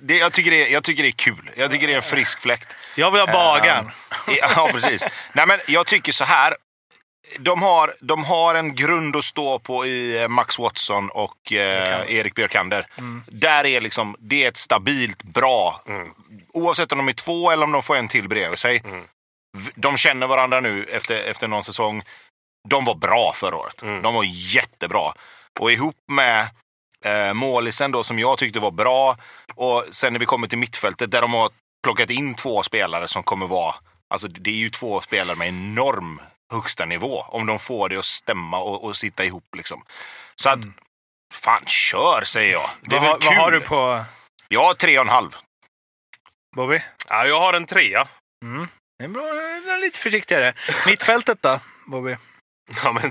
det, 0.00 0.16
jag, 0.18 0.32
tycker 0.32 0.50
det 0.50 0.66
är, 0.68 0.72
jag 0.72 0.84
tycker 0.84 1.02
det 1.02 1.08
är 1.08 1.12
kul. 1.12 1.50
Jag 1.56 1.70
tycker 1.70 1.86
det 1.86 1.92
är 1.92 1.96
en 1.96 2.02
frisk 2.02 2.40
fläkt. 2.40 2.76
Jag 2.96 3.10
vill 3.10 3.20
ha 3.20 3.26
bagaren. 3.32 3.90
Ja, 4.56 4.70
precis. 4.72 5.04
Nej, 5.32 5.46
men 5.46 5.60
jag 5.66 5.86
tycker 5.86 6.12
så 6.12 6.24
här. 6.24 6.54
De 7.38 7.62
har, 7.62 7.94
de 8.00 8.24
har 8.24 8.54
en 8.54 8.74
grund 8.74 9.16
att 9.16 9.24
stå 9.24 9.58
på 9.58 9.86
i 9.86 10.22
eh, 10.22 10.28
Max 10.28 10.58
Watson 10.58 11.10
och 11.10 11.52
eh, 11.52 12.10
Erik 12.14 12.34
Björkander. 12.34 12.86
Där 13.26 13.66
är 13.66 13.80
liksom, 13.80 14.16
det 14.18 14.44
är 14.44 14.48
ett 14.48 14.56
stabilt, 14.56 15.22
bra, 15.22 15.82
oavsett 16.52 16.92
om 16.92 16.98
de 16.98 17.08
är 17.08 17.12
två 17.12 17.50
eller 17.50 17.64
om 17.64 17.72
de 17.72 17.82
får 17.82 17.96
en 17.96 18.08
till 18.08 18.28
bredvid 18.28 18.58
sig. 18.58 18.82
V- 18.84 18.90
De 19.74 19.96
känner 19.96 20.26
varandra 20.26 20.60
nu 20.60 20.84
efter, 20.84 21.16
efter 21.16 21.48
någon 21.48 21.64
säsong. 21.64 22.02
De 22.68 22.84
var 22.84 22.94
bra 22.94 23.32
förra 23.34 23.56
året. 23.56 23.76
De 24.02 24.14
var 24.14 24.24
jättebra. 24.26 25.12
Och 25.60 25.72
ihop 25.72 25.96
med 26.12 26.48
eh, 27.04 27.32
målisen 27.32 27.92
då, 27.92 28.04
som 28.04 28.18
jag 28.18 28.38
tyckte 28.38 28.60
var 28.60 28.70
bra. 28.70 29.16
Och 29.54 29.84
sen 29.90 30.12
när 30.12 30.20
vi 30.20 30.26
kommer 30.26 30.46
till 30.46 30.58
mittfältet 30.58 31.10
där 31.10 31.20
de 31.22 31.32
har 31.34 31.50
plockat 31.82 32.10
in 32.10 32.34
två 32.34 32.62
spelare 32.62 33.08
som 33.08 33.22
kommer 33.22 33.46
vara... 33.46 33.74
Alltså 34.10 34.28
det 34.28 34.50
är 34.50 34.54
ju 34.54 34.70
två 34.70 35.00
spelare 35.00 35.36
med 35.36 35.48
enorm 35.48 36.20
högsta 36.52 36.84
nivå. 36.84 37.24
Om 37.28 37.46
de 37.46 37.58
får 37.58 37.88
det 37.88 37.96
att 37.98 38.04
stämma 38.04 38.58
och, 38.58 38.84
och 38.84 38.96
sitta 38.96 39.24
ihop 39.24 39.44
liksom. 39.56 39.82
Så 40.34 40.48
att, 40.50 40.58
fan 41.34 41.66
kör 41.66 42.22
säger 42.24 42.52
jag. 42.52 42.70
Det 42.82 42.96
är 42.96 43.00
vad, 43.00 43.02
väl 43.02 43.10
har- 43.12 43.18
kul. 43.20 43.28
vad 43.28 43.36
har 43.36 43.50
du 43.50 43.60
på 43.60 44.04
Jag 44.48 44.64
har 44.64 44.74
tre 44.74 44.98
och 44.98 45.04
en 45.04 45.10
halv. 45.10 45.36
Bobby? 46.56 46.80
Ja, 47.08 47.26
jag 47.26 47.40
har 47.40 47.54
en 47.54 47.66
trea. 47.66 48.08
Mm. 48.44 48.68
Det 48.98 49.04
är 49.04 49.08
bra, 49.08 49.76
lite 49.80 49.98
försiktigare. 49.98 50.54
Mittfältet 50.86 51.42
då, 51.42 51.60
Bobby? 51.86 52.16
Ja, 52.84 52.92
men 52.92 53.10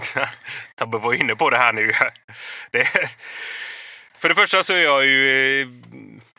Tabbe 0.75 0.97
var 0.97 1.13
inne 1.13 1.35
på 1.35 1.49
det 1.49 1.57
här 1.57 1.73
nu. 1.73 1.93
Det, 2.71 2.87
för 4.17 4.29
det 4.29 4.35
första 4.35 4.63
så 4.63 4.73
är 4.73 4.83
jag 4.83 5.05
ju... 5.05 5.61
eh, 5.61 5.67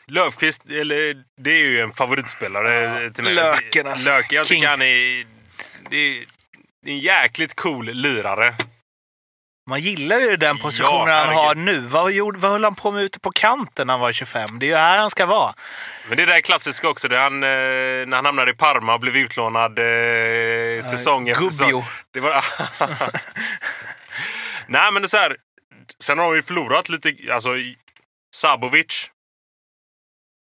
Löfqvist, 0.07 0.61
eller 0.69 1.23
det 1.37 1.51
är 1.51 1.63
ju 1.63 1.79
en 1.81 1.91
favoritspelare 1.93 3.11
till 3.11 3.23
mig. 3.23 3.33
Löken, 3.33 3.87
alltså. 3.87 4.09
Löken, 4.09 4.35
jag 4.35 4.47
King. 4.47 4.57
tycker 4.57 4.69
han 4.69 4.81
är 4.81 5.25
det 5.89 5.97
är 5.97 6.25
en 6.85 6.99
jäkligt 6.99 7.55
cool 7.55 7.85
lirare. 7.93 8.55
Man 9.69 9.81
gillar 9.81 10.19
ju 10.19 10.37
den 10.37 10.57
positionen 10.57 11.07
Ja, 11.07 11.23
han 11.25 11.35
har 11.35 11.55
nu. 11.55 11.79
Vad, 11.79 12.11
gjorde, 12.11 12.39
vad 12.39 12.51
höll 12.51 12.63
han 12.63 12.75
på 12.75 12.91
med 12.91 13.03
ute 13.03 13.19
på 13.19 13.31
kanten 13.31 13.87
när 13.87 13.93
han 13.93 14.01
var 14.01 14.11
25? 14.11 14.59
Det 14.59 14.65
är 14.65 14.67
ju 14.67 14.75
här 14.75 14.97
han 14.97 15.09
ska 15.09 15.25
vara. 15.25 15.55
Men 16.07 16.17
det 16.17 16.23
är 16.23 16.27
det 16.27 16.33
där 16.33 16.41
klassiska 16.41 16.89
också. 16.89 17.07
Det 17.07 17.17
han, 17.17 17.43
eh, 17.43 17.49
när 17.49 18.15
han 18.15 18.25
hamnade 18.25 18.51
i 18.51 18.53
Parma 18.53 18.93
och 18.93 18.99
blev 18.99 19.17
utlånad 19.17 19.79
eh, 19.79 20.81
säsong 20.81 21.29
efter 21.29 21.49
säsong. 21.49 21.83
Det 22.11 22.19
var... 22.19 22.31
Nej, 24.67 24.91
men 24.91 25.01
det 25.01 25.05
är 25.05 25.07
så 25.07 25.17
här. 25.17 25.37
Sen 26.03 26.19
har 26.19 26.31
vi 26.31 26.41
förlorat 26.41 26.89
lite. 26.89 27.33
Alltså, 27.33 27.49
Sabovic 28.35 29.11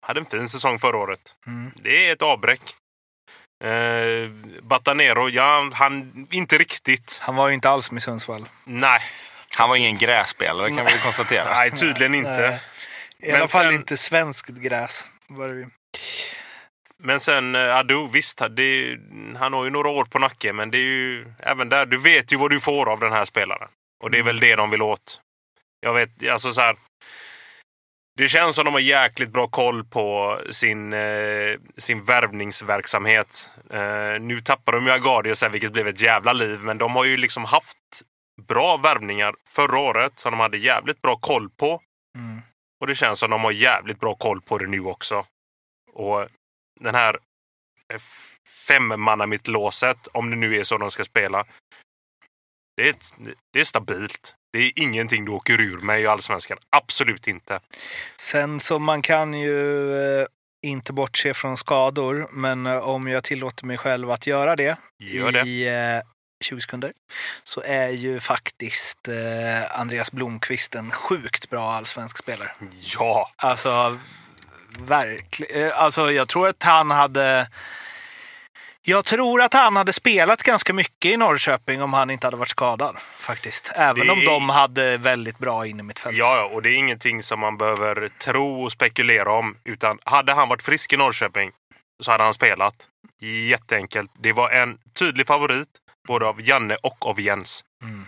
hade 0.06 0.20
en 0.20 0.26
fin 0.26 0.48
säsong 0.48 0.78
förra 0.78 0.96
året. 0.96 1.34
Mm. 1.46 1.72
Det 1.76 2.08
är 2.08 2.12
ett 2.12 2.22
avbräck. 2.22 2.60
Eh, 3.64 4.30
Batanero, 4.62 5.28
ja, 5.28 5.70
han 5.72 6.26
inte 6.30 6.58
riktigt. 6.58 7.18
Han 7.22 7.34
var 7.36 7.48
ju 7.48 7.54
inte 7.54 7.70
alls 7.70 7.90
med 7.90 8.02
Sundsvall. 8.02 8.48
Nej, 8.64 9.00
Han 9.56 9.68
var 9.68 9.76
ingen 9.76 9.96
grässpelare 9.96 10.68
kan 10.70 10.86
vi 10.86 10.92
ju 10.92 10.98
konstatera. 10.98 11.44
nej 11.54 11.70
tydligen 11.70 12.14
inte. 12.14 12.30
Nej. 12.40 12.60
I 13.18 13.26
Men 13.26 13.36
alla 13.36 13.48
fall 13.48 13.64
sen- 13.64 13.74
inte 13.74 13.96
svenskt 13.96 14.48
gräs. 14.48 15.08
Var 15.28 15.48
det 15.48 15.54
ju. 15.54 15.66
Men 16.98 17.20
sen 17.20 17.54
eh, 17.54 17.76
Adu, 17.76 18.08
visst, 18.12 18.38
det, 18.56 18.96
han 19.38 19.52
har 19.52 19.64
ju 19.64 19.70
några 19.70 19.88
år 19.88 20.04
på 20.04 20.18
nacken, 20.18 20.56
men 20.56 20.70
det 20.70 20.76
är 20.78 20.80
ju 20.80 21.26
även 21.38 21.68
där, 21.68 21.86
du 21.86 21.98
vet 21.98 22.32
ju 22.32 22.36
vad 22.36 22.50
du 22.50 22.60
får 22.60 22.88
av 22.92 23.00
den 23.00 23.12
här 23.12 23.24
spelaren. 23.24 23.68
Och 24.02 24.10
det 24.10 24.18
är 24.18 24.22
väl 24.22 24.40
det 24.40 24.56
de 24.56 24.70
vill 24.70 24.82
åt. 24.82 25.20
Jag 25.80 25.94
vet, 25.94 26.28
alltså 26.30 26.52
så 26.52 26.60
här. 26.60 26.76
Det 28.16 28.28
känns 28.28 28.56
som 28.56 28.64
de 28.64 28.74
har 28.74 28.80
jäkligt 28.80 29.32
bra 29.32 29.46
koll 29.46 29.84
på 29.84 30.38
sin, 30.50 30.92
eh, 30.92 31.56
sin 31.76 32.04
värvningsverksamhet. 32.04 33.50
Eh, 33.70 34.20
nu 34.20 34.40
tappar 34.40 34.72
de 34.72 34.84
ju 34.84 34.90
Agadio 34.90 35.34
sen, 35.34 35.52
vilket 35.52 35.72
blev 35.72 35.88
ett 35.88 36.00
jävla 36.00 36.32
liv, 36.32 36.60
men 36.60 36.78
de 36.78 36.96
har 36.96 37.04
ju 37.04 37.16
liksom 37.16 37.44
haft 37.44 37.78
bra 38.48 38.76
värvningar 38.76 39.34
förra 39.48 39.78
året 39.78 40.18
som 40.18 40.30
de 40.32 40.40
hade 40.40 40.58
jävligt 40.58 41.02
bra 41.02 41.16
koll 41.16 41.50
på. 41.50 41.80
Mm. 42.18 42.42
Och 42.80 42.86
det 42.86 42.94
känns 42.94 43.18
som 43.18 43.30
de 43.30 43.44
har 43.44 43.52
jävligt 43.52 44.00
bra 44.00 44.14
koll 44.14 44.40
på 44.40 44.58
det 44.58 44.66
nu 44.66 44.80
också. 44.80 45.26
Och 45.92 46.28
den 46.80 46.94
här 46.94 47.18
femmannamittlåset, 48.68 50.06
om 50.06 50.30
det 50.30 50.36
nu 50.36 50.56
är 50.56 50.64
så 50.64 50.78
de 50.78 50.90
ska 50.90 51.04
spela. 51.04 51.44
Det 52.76 52.88
är, 52.88 52.96
det 53.52 53.60
är 53.60 53.64
stabilt. 53.64 54.34
Det 54.54 54.60
är 54.60 54.72
ingenting 54.76 55.24
du 55.24 55.32
åker 55.32 55.60
ur 55.60 55.80
med 55.80 56.00
i 56.00 56.06
Allsvenskan. 56.06 56.58
Absolut 56.70 57.26
inte. 57.28 57.60
Sen 58.16 58.60
så 58.60 58.78
man 58.78 59.02
kan 59.02 59.34
ju 59.34 59.96
eh, 60.20 60.26
inte 60.62 60.92
bortse 60.92 61.34
från 61.34 61.56
skador, 61.56 62.28
men 62.32 62.66
eh, 62.66 62.76
om 62.76 63.06
jag 63.08 63.24
tillåter 63.24 63.66
mig 63.66 63.76
själv 63.78 64.10
att 64.10 64.26
göra 64.26 64.56
det, 64.56 64.76
Gör 64.98 65.32
det. 65.32 65.40
i 65.40 65.66
eh, 65.96 66.02
20 66.44 66.60
sekunder 66.60 66.92
så 67.42 67.60
är 67.60 67.88
ju 67.88 68.20
faktiskt 68.20 69.08
eh, 69.08 69.80
Andreas 69.80 70.12
Blomqvist 70.12 70.74
en 70.74 70.90
sjukt 70.90 71.50
bra 71.50 71.72
allsvensk 71.72 72.18
spelare. 72.18 72.50
Ja! 72.98 73.30
Alltså, 73.36 73.98
verkligen. 74.78 75.72
Alltså, 75.72 76.12
jag 76.12 76.28
tror 76.28 76.48
att 76.48 76.62
han 76.62 76.90
hade... 76.90 77.48
Jag 78.86 79.04
tror 79.04 79.42
att 79.42 79.52
han 79.52 79.76
hade 79.76 79.92
spelat 79.92 80.42
ganska 80.42 80.72
mycket 80.72 81.10
i 81.10 81.16
Norrköping 81.16 81.82
om 81.82 81.92
han 81.92 82.10
inte 82.10 82.26
hade 82.26 82.36
varit 82.36 82.48
skadad. 82.48 82.96
Faktiskt. 83.18 83.72
Även 83.74 84.06
Det 84.06 84.12
om 84.12 84.24
de 84.24 84.48
hade 84.48 84.96
väldigt 84.96 85.38
bra 85.38 85.66
in 85.66 85.80
i 85.80 85.82
mitt 85.82 85.98
fält. 85.98 86.16
Ja, 86.16 86.36
ja, 86.36 86.44
och 86.54 86.62
det 86.62 86.70
är 86.70 86.76
ingenting 86.76 87.22
som 87.22 87.40
man 87.40 87.56
behöver 87.58 88.08
tro 88.08 88.62
och 88.62 88.72
spekulera 88.72 89.32
om. 89.32 89.56
Utan 89.64 89.98
hade 90.04 90.32
han 90.32 90.48
varit 90.48 90.62
frisk 90.62 90.92
i 90.92 90.96
Norrköping 90.96 91.50
så 92.02 92.10
hade 92.10 92.24
han 92.24 92.34
spelat. 92.34 92.88
Jätteenkelt. 93.20 94.10
Det 94.18 94.32
var 94.32 94.50
en 94.50 94.78
tydlig 94.98 95.26
favorit 95.26 95.68
både 96.08 96.26
av 96.26 96.40
Janne 96.40 96.76
och 96.82 97.06
av 97.06 97.20
Jens. 97.20 97.64
Mm. 97.82 98.06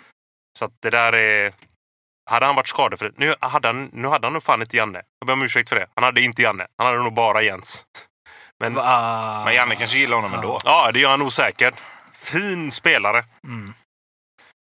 Så 0.59 0.65
att 0.65 0.73
det 0.83 0.91
där 0.91 1.13
är... 1.13 1.53
Hade 2.31 2.47
han 2.47 2.57
varit 2.57 2.69
skadefri... 2.69 3.11
Nu 3.17 3.35
hade 3.41 3.69
han, 3.69 3.91
nu 3.93 4.09
hade 4.09 4.27
han 4.27 4.33
nog 4.33 4.43
fan 4.43 4.61
inte 4.61 4.77
Janne. 4.77 5.03
Jag 5.19 5.27
ber 5.27 5.33
om 5.33 5.43
ursäkt 5.43 5.69
för 5.69 5.77
det. 5.77 5.87
Han 5.95 6.05
hade 6.05 6.21
inte 6.21 6.43
Janne. 6.43 6.67
Han 6.79 6.87
hade 6.87 6.99
nog 6.99 7.15
bara 7.15 7.43
Jens. 7.43 7.85
Men 8.61 8.75
Va? 8.75 9.43
Men 9.45 9.55
Janne 9.55 9.77
kanske 9.77 9.99
gillar 9.99 10.17
honom 10.17 10.35
ändå. 10.35 10.61
ja, 10.65 10.91
det 10.93 11.01
gör 11.01 11.11
han 11.11 11.19
nog 11.19 11.33
säkert. 11.33 11.75
Fin 12.13 12.73
spelare. 12.73 13.25
Mm. 13.45 13.75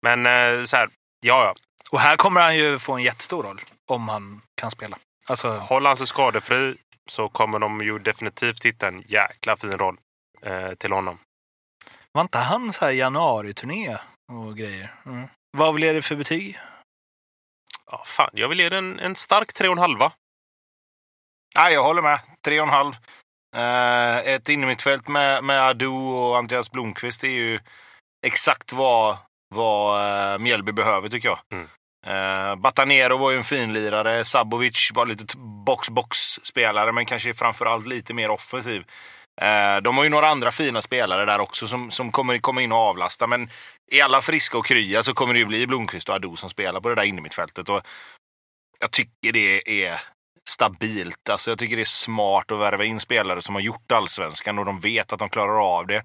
Men 0.03 0.27
eh, 0.27 0.65
så 0.65 0.77
här, 0.77 0.89
ja, 1.21 1.45
ja. 1.45 1.55
Och 1.91 2.01
här 2.01 2.17
kommer 2.17 2.41
han 2.41 2.57
ju 2.57 2.79
få 2.79 2.93
en 2.93 3.03
jättestor 3.03 3.43
roll 3.43 3.61
om 3.91 4.09
han 4.09 4.43
kan 4.55 4.71
spela. 4.71 4.99
Alltså, 5.27 5.59
Håller 5.59 5.89
han 5.91 5.97
sig 5.97 6.07
skadefri 6.07 6.77
så 7.11 7.29
kommer 7.29 7.59
de 7.59 7.81
ju 7.81 7.99
definitivt 7.99 8.65
hitta 8.65 8.89
en 8.89 9.03
jäkla 9.09 9.57
fin 9.57 9.79
roll 9.79 9.97
eh, 10.43 10.73
till 10.73 10.93
honom. 10.93 11.19
var 12.13 12.23
inte 12.23 12.39
han 12.39 12.73
så 12.73 12.85
här 12.85 12.93
januari-turné 12.93 13.99
och 14.33 14.57
grejer? 14.57 14.95
Mm. 15.07 15.29
Vad 15.57 15.75
blev 15.75 15.95
det 15.95 16.03
för 16.03 16.17
betyg? 16.17 16.59
Ja, 17.91 18.03
fan, 18.07 18.31
jag 18.33 18.49
vill 18.49 18.61
ge 18.61 18.69
den 18.69 18.99
en 18.99 19.15
stark 19.17 19.53
tre 19.53 19.69
och 19.69 19.73
en 19.73 19.79
halva. 19.79 20.13
Nej, 21.57 21.73
jag 21.75 21.83
håller 21.83 22.03
med. 22.03 22.21
Tre 22.45 22.61
och 22.61 22.67
en 22.67 22.73
halv. 22.73 22.93
Eh, 23.57 24.19
ett 24.19 24.49
innermittfält 24.49 25.09
med, 25.09 25.45
med 25.45 25.63
Adu 25.63 25.87
och 25.87 26.39
Andreas 26.39 26.71
Blomqvist 26.71 27.25
är 27.25 27.29
ju 27.29 27.61
exakt 28.27 28.73
vad, 28.73 29.17
vad 29.55 30.01
eh, 30.33 30.39
Mjällby 30.39 30.73
behöver 30.73 31.09
tycker 31.09 31.29
jag. 31.29 31.39
Mm. 31.53 31.69
Eh, 32.07 32.57
Batanero 32.57 33.17
var 33.17 33.31
ju 33.31 33.37
en 33.37 33.45
finlirare. 33.45 34.25
Sabovic 34.25 34.91
var 34.95 35.07
lite 35.07 35.37
box-box-spelare, 35.67 36.93
men 36.93 37.07
kanske 37.07 37.35
framförallt 37.35 37.87
lite 37.87 38.15
mer 38.15 38.31
offensiv. 38.31 38.85
Eh, 39.41 39.77
de 39.83 39.97
har 39.97 40.05
ju 40.05 40.11
några 40.11 40.29
andra 40.29 40.51
fina 40.51 40.83
spelare 40.83 41.25
där 41.25 41.39
också 41.39 41.69
som, 41.69 41.91
som 41.91 42.13
kommer 42.13 42.39
komma 42.39 42.63
in 42.63 42.73
och 42.73 42.79
avlasta, 42.79 43.27
men 43.27 43.51
är 43.91 44.05
alla 44.05 44.21
friska 44.21 44.59
och 44.59 44.67
krya 44.67 45.03
så 45.03 45.15
kommer 45.15 45.35
det 45.35 45.41
ju 45.41 45.47
bli 45.47 45.67
Blomqvist 45.67 46.09
och 46.09 46.15
Adu 46.15 46.37
som 46.37 46.51
spelar 46.51 46.81
på 46.81 46.89
det 46.89 46.95
där 46.95 47.03
innermittfältet. 47.03 47.69
Och 47.69 47.83
jag 48.81 48.91
tycker 48.91 49.33
det 49.33 49.85
är 49.87 50.01
stabilt. 50.49 51.29
Alltså 51.31 51.51
jag 51.51 51.59
tycker 51.59 51.77
det 51.77 51.83
är 51.83 51.85
smart 51.85 52.51
att 52.51 52.59
värva 52.59 52.85
in 52.85 53.01
spelare 53.01 53.43
som 53.43 53.55
har 53.55 53.63
gjort 53.63 53.93
allsvenskan 53.93 54.59
och 54.59 54.65
de 54.65 54.81
vet 54.81 55.13
att 55.13 55.19
de 55.19 55.29
klarar 55.29 55.77
av 55.77 55.87
det. 55.87 56.05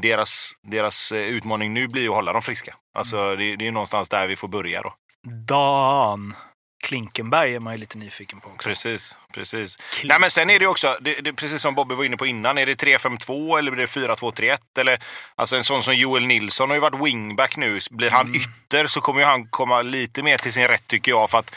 Deras, 0.00 0.52
deras 0.62 1.12
eh, 1.12 1.18
utmaning 1.18 1.74
nu 1.74 1.88
blir 1.88 2.08
att 2.08 2.14
hålla 2.14 2.32
dem 2.32 2.42
friska. 2.42 2.74
Alltså 2.94 3.36
det, 3.36 3.56
det 3.56 3.66
är 3.66 3.72
någonstans 3.72 4.08
där 4.08 4.28
vi 4.28 4.36
får 4.36 4.48
börja 4.48 4.82
då. 4.82 4.94
Dan 5.46 6.34
Klinkenberg 6.84 7.54
är 7.54 7.60
man 7.60 7.72
ju 7.72 7.78
lite 7.78 7.98
nyfiken 7.98 8.40
på 8.40 8.48
också. 8.48 8.68
Precis, 8.68 9.18
precis. 9.34 9.78
Nej, 10.04 10.20
men 10.20 10.30
sen 10.30 10.50
är 10.50 10.58
det 10.58 10.66
också, 10.66 10.98
det, 11.00 11.14
det, 11.14 11.32
precis 11.32 11.62
som 11.62 11.74
Bobby 11.74 11.94
var 11.94 12.04
inne 12.04 12.16
på 12.16 12.26
innan, 12.26 12.58
är 12.58 12.66
det 12.66 12.82
3-5-2 12.82 13.58
eller 13.58 13.70
blir 13.70 13.80
det 13.80 14.08
4-2-3-1? 14.08 14.58
Eller, 14.78 15.02
alltså 15.34 15.56
en 15.56 15.64
sån 15.64 15.82
som 15.82 15.94
Joel 15.94 16.26
Nilsson 16.26 16.68
har 16.68 16.76
ju 16.76 16.80
varit 16.80 17.06
wingback 17.06 17.56
nu. 17.56 17.78
Blir 17.90 18.10
han 18.10 18.34
ytter 18.34 18.86
så 18.86 19.00
kommer 19.00 19.24
han 19.24 19.48
komma 19.48 19.82
lite 19.82 20.22
mer 20.22 20.38
till 20.38 20.52
sin 20.52 20.68
rätt 20.68 20.86
tycker 20.86 21.12
jag. 21.12 21.30
För 21.30 21.38
att 21.38 21.54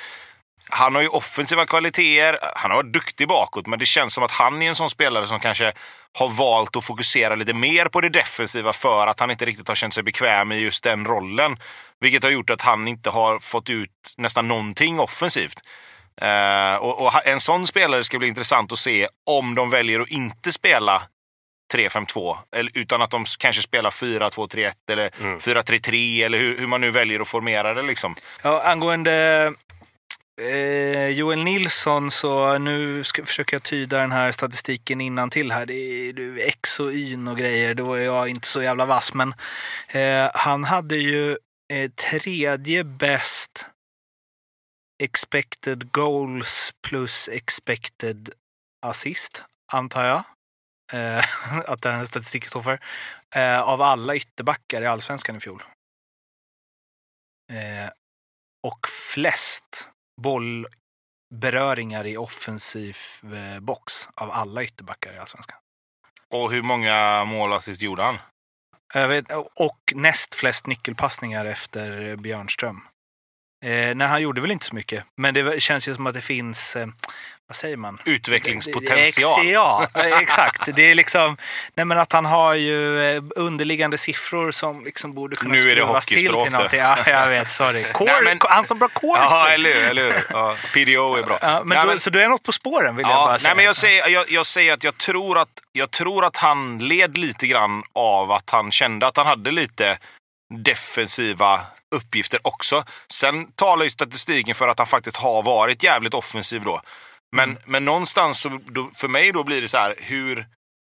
han 0.70 0.96
har 0.96 1.02
ju 1.02 1.08
offensiva 1.08 1.66
kvaliteter, 1.66 2.40
han 2.56 2.72
har 2.72 2.78
varit 2.78 2.94
duktig 2.94 3.28
bakåt, 3.28 3.68
men 3.68 3.80
det 3.80 3.86
känns 3.86 4.14
som 4.14 4.24
att 4.24 4.32
han 4.32 4.62
är 4.62 4.68
en 4.70 4.76
sån 4.76 4.90
spelare 4.90 5.28
som 5.28 5.40
kanske 5.40 5.72
har 6.20 6.30
valt 6.30 6.76
att 6.76 6.86
fokusera 6.86 7.36
lite 7.36 7.54
mer 7.54 7.86
på 7.86 8.02
det 8.02 8.10
defensiva 8.10 8.74
för 8.74 9.08
att 9.08 9.20
han 9.20 9.32
inte 9.32 9.46
riktigt 9.46 9.68
har 9.68 9.76
känt 9.76 9.94
sig 9.94 10.04
bekväm 10.04 10.52
i 10.52 10.60
just 10.60 10.84
den 10.84 11.06
rollen. 11.06 11.58
Vilket 12.00 12.24
har 12.24 12.30
gjort 12.32 12.50
att 12.50 12.62
han 12.62 12.88
inte 12.88 13.10
har 13.10 13.40
fått 13.40 13.70
ut 13.70 13.90
nästan 14.18 14.48
någonting 14.48 15.00
offensivt. 15.00 15.60
Eh, 16.22 16.76
och, 16.76 17.02
och 17.06 17.28
en 17.28 17.40
sån 17.40 17.68
spelare 17.68 18.04
ska 18.04 18.20
bli 18.20 18.28
intressant 18.28 18.72
att 18.72 18.80
se 18.80 19.08
om 19.26 19.56
de 19.56 19.70
väljer 19.70 20.00
att 20.00 20.10
inte 20.10 20.52
spela 20.52 21.04
3-5-2, 21.74 22.38
eller- 22.56 22.72
utan 22.78 23.02
att 23.02 23.12
de 23.12 23.26
kanske 23.40 23.62
spelar 23.62 23.90
4-2-3-1 23.92 24.74
eller 24.92 25.10
4-3-3 25.40 26.24
eller 26.24 26.38
hur, 26.38 26.58
hur 26.60 26.68
man 26.68 26.82
nu 26.82 26.92
väljer 26.92 27.20
att 27.20 27.28
formera 27.28 27.74
det. 27.74 27.82
Liksom. 27.82 28.16
Ja, 28.42 28.62
angående 28.64 29.54
eh, 30.42 31.08
Joel 31.08 31.44
Nilsson 31.44 32.12
så 32.12 32.58
nu 32.58 33.04
ska, 33.04 33.26
försöker 33.26 33.56
jag 33.56 33.64
tyda 33.64 33.98
den 33.98 34.12
här 34.12 34.32
statistiken 34.32 35.02
innan 35.02 35.30
till 35.30 35.52
här. 35.52 35.66
Det 35.66 35.74
är 35.74 36.14
du, 36.14 36.42
X 36.42 36.80
och 36.80 36.94
Y 36.94 37.28
och 37.28 37.38
grejer. 37.38 37.74
Då 37.74 37.94
är 37.94 38.02
jag 38.04 38.30
inte 38.30 38.48
så 38.48 38.64
jävla 38.64 38.86
vass. 38.86 39.14
Men 39.14 39.34
eh, 39.88 40.32
han 40.34 40.64
hade 40.64 40.96
ju 40.96 41.38
eh, 41.74 41.92
tredje 41.92 42.84
bäst 42.84 43.68
expected 45.04 45.92
goals 45.92 46.74
plus 46.82 47.30
expected 47.32 48.30
assist, 48.82 49.44
antar 49.74 50.06
jag. 50.06 50.24
Eh, 50.94 51.26
att 51.70 51.82
den 51.82 51.96
här 51.96 52.06
statistiken 52.06 52.50
står 52.50 52.62
för. 52.62 52.80
Eh, 53.36 53.62
av 53.62 53.82
alla 53.82 54.16
ytterbackar 54.16 54.82
i 54.82 54.86
allsvenskan 54.86 55.36
i 55.36 55.40
fjol. 55.40 55.64
Eh, 57.52 57.90
och 58.64 58.88
flest 58.88 59.92
bollberöringar 60.22 62.08
i 62.08 62.18
offensiv 62.18 62.98
eh, 63.24 63.60
box 63.60 64.10
av 64.16 64.32
alla 64.32 64.64
ytterbackar 64.64 65.14
i 65.14 65.18
allsvenskan. 65.18 65.58
Och 66.30 66.52
hur 66.52 66.62
många 66.62 67.26
mål 67.26 67.50
och 67.50 67.56
assist 67.56 67.82
gjorde 67.82 68.04
han? 68.04 68.18
Vet, 68.94 69.26
och 69.56 69.94
näst 69.96 70.36
flest 70.36 70.68
nyckelpassningar 70.68 71.46
efter 71.46 72.16
Björnström. 72.16 72.82
Eh, 73.66 73.96
nej, 73.96 74.08
han 74.08 74.22
gjorde 74.22 74.42
väl 74.42 74.52
inte 74.52 74.66
så 74.66 74.76
mycket, 74.76 75.06
men 75.16 75.34
det 75.34 75.62
känns 75.62 75.88
ju 75.88 75.96
som 75.96 76.08
att 76.08 76.14
det 76.14 76.22
finns, 76.22 76.76
eh, 76.76 76.88
vad 77.52 77.56
säger 77.56 77.78
man? 77.78 77.98
Utvecklingspotential. 78.06 79.46
Ja, 79.48 79.88
exakt. 80.22 80.76
Det 80.76 80.92
är 80.92 80.96
liksom, 80.96 81.38
nej 81.76 81.86
men 81.86 81.98
att 81.98 82.14
han 82.14 82.26
har 82.26 82.54
ju 82.54 83.02
eh, 83.16 83.24
underliggande 83.36 83.98
siffror 83.98 84.52
som 84.52 84.84
liksom 84.86 85.14
borde 85.14 85.36
kunna 85.36 85.54
Nu 85.54 85.62
är 85.62 85.66
det 85.66 85.82
skruvas 85.82 86.06
till 86.06 86.18
till 86.18 86.32
någonting. 86.32 86.80
Ja, 86.80 86.98
jag 87.08 87.28
vet, 87.36 87.52
sorry. 87.52 87.84
Core, 87.94 88.22
men- 88.24 88.40
Han 88.42 88.66
som 88.66 88.80
bra 88.80 88.88
core. 88.88 89.20
Ja, 89.20 89.48
eller 89.50 89.74
hur? 89.74 89.84
Eller 89.90 90.04
hur? 90.04 90.26
Ja, 90.30 90.56
PDO 90.74 91.16
är 91.16 91.24
bra. 91.24 91.38
Ja, 91.42 91.62
men 91.66 91.78
Nej, 91.88 91.96
då, 91.96 92.00
Så 92.00 92.10
du 92.10 92.22
är 92.22 92.30
något 92.30 92.44
på 92.44 92.52
spåren 92.52 92.96
vill 92.96 93.06
jag 93.10 93.16
bara 93.16 93.32
Ja, 93.34 93.40
säga. 93.40 93.50
nej, 93.50 93.56
men 93.56 93.66
jag, 93.66 93.76
säger, 93.76 94.10
jag, 94.10 94.32
jag 94.32 94.46
säger 94.46 94.74
att 94.74 94.84
jag 94.84 94.98
tror 94.98 95.38
att 95.38 95.50
jag 95.72 95.92
tror 95.92 96.26
att 96.26 96.38
han 96.38 96.78
led 96.80 97.18
lite 97.18 97.48
grann 97.48 97.84
av 97.96 98.32
att 98.32 98.50
han 98.50 98.72
kände 98.72 99.08
att 99.08 99.18
han 99.18 99.26
hade 99.28 99.52
lite 99.52 99.98
defensiva 100.66 101.62
uppgifter 101.96 102.40
också. 102.44 102.84
Sen 103.12 103.52
talar 103.52 103.84
ju 103.84 103.90
statistiken 103.90 104.56
för 104.56 104.68
att 104.68 104.78
han 104.78 104.88
faktiskt 104.88 105.18
har 105.18 105.44
varit 105.44 105.84
jävligt 105.84 106.14
offensiv 106.14 106.62
då. 106.64 106.82
Men, 107.36 107.50
Mm. 107.50 107.62
men 107.66 107.86
någonstans, 107.86 108.40
så, 108.42 108.60
då, 108.66 108.90
för 108.94 109.08
mig 109.08 109.32
då 109.32 109.44
blir 109.44 109.62
det 109.62 109.70
så 109.70 109.78
här, 109.78 109.96
hur, 109.98 110.48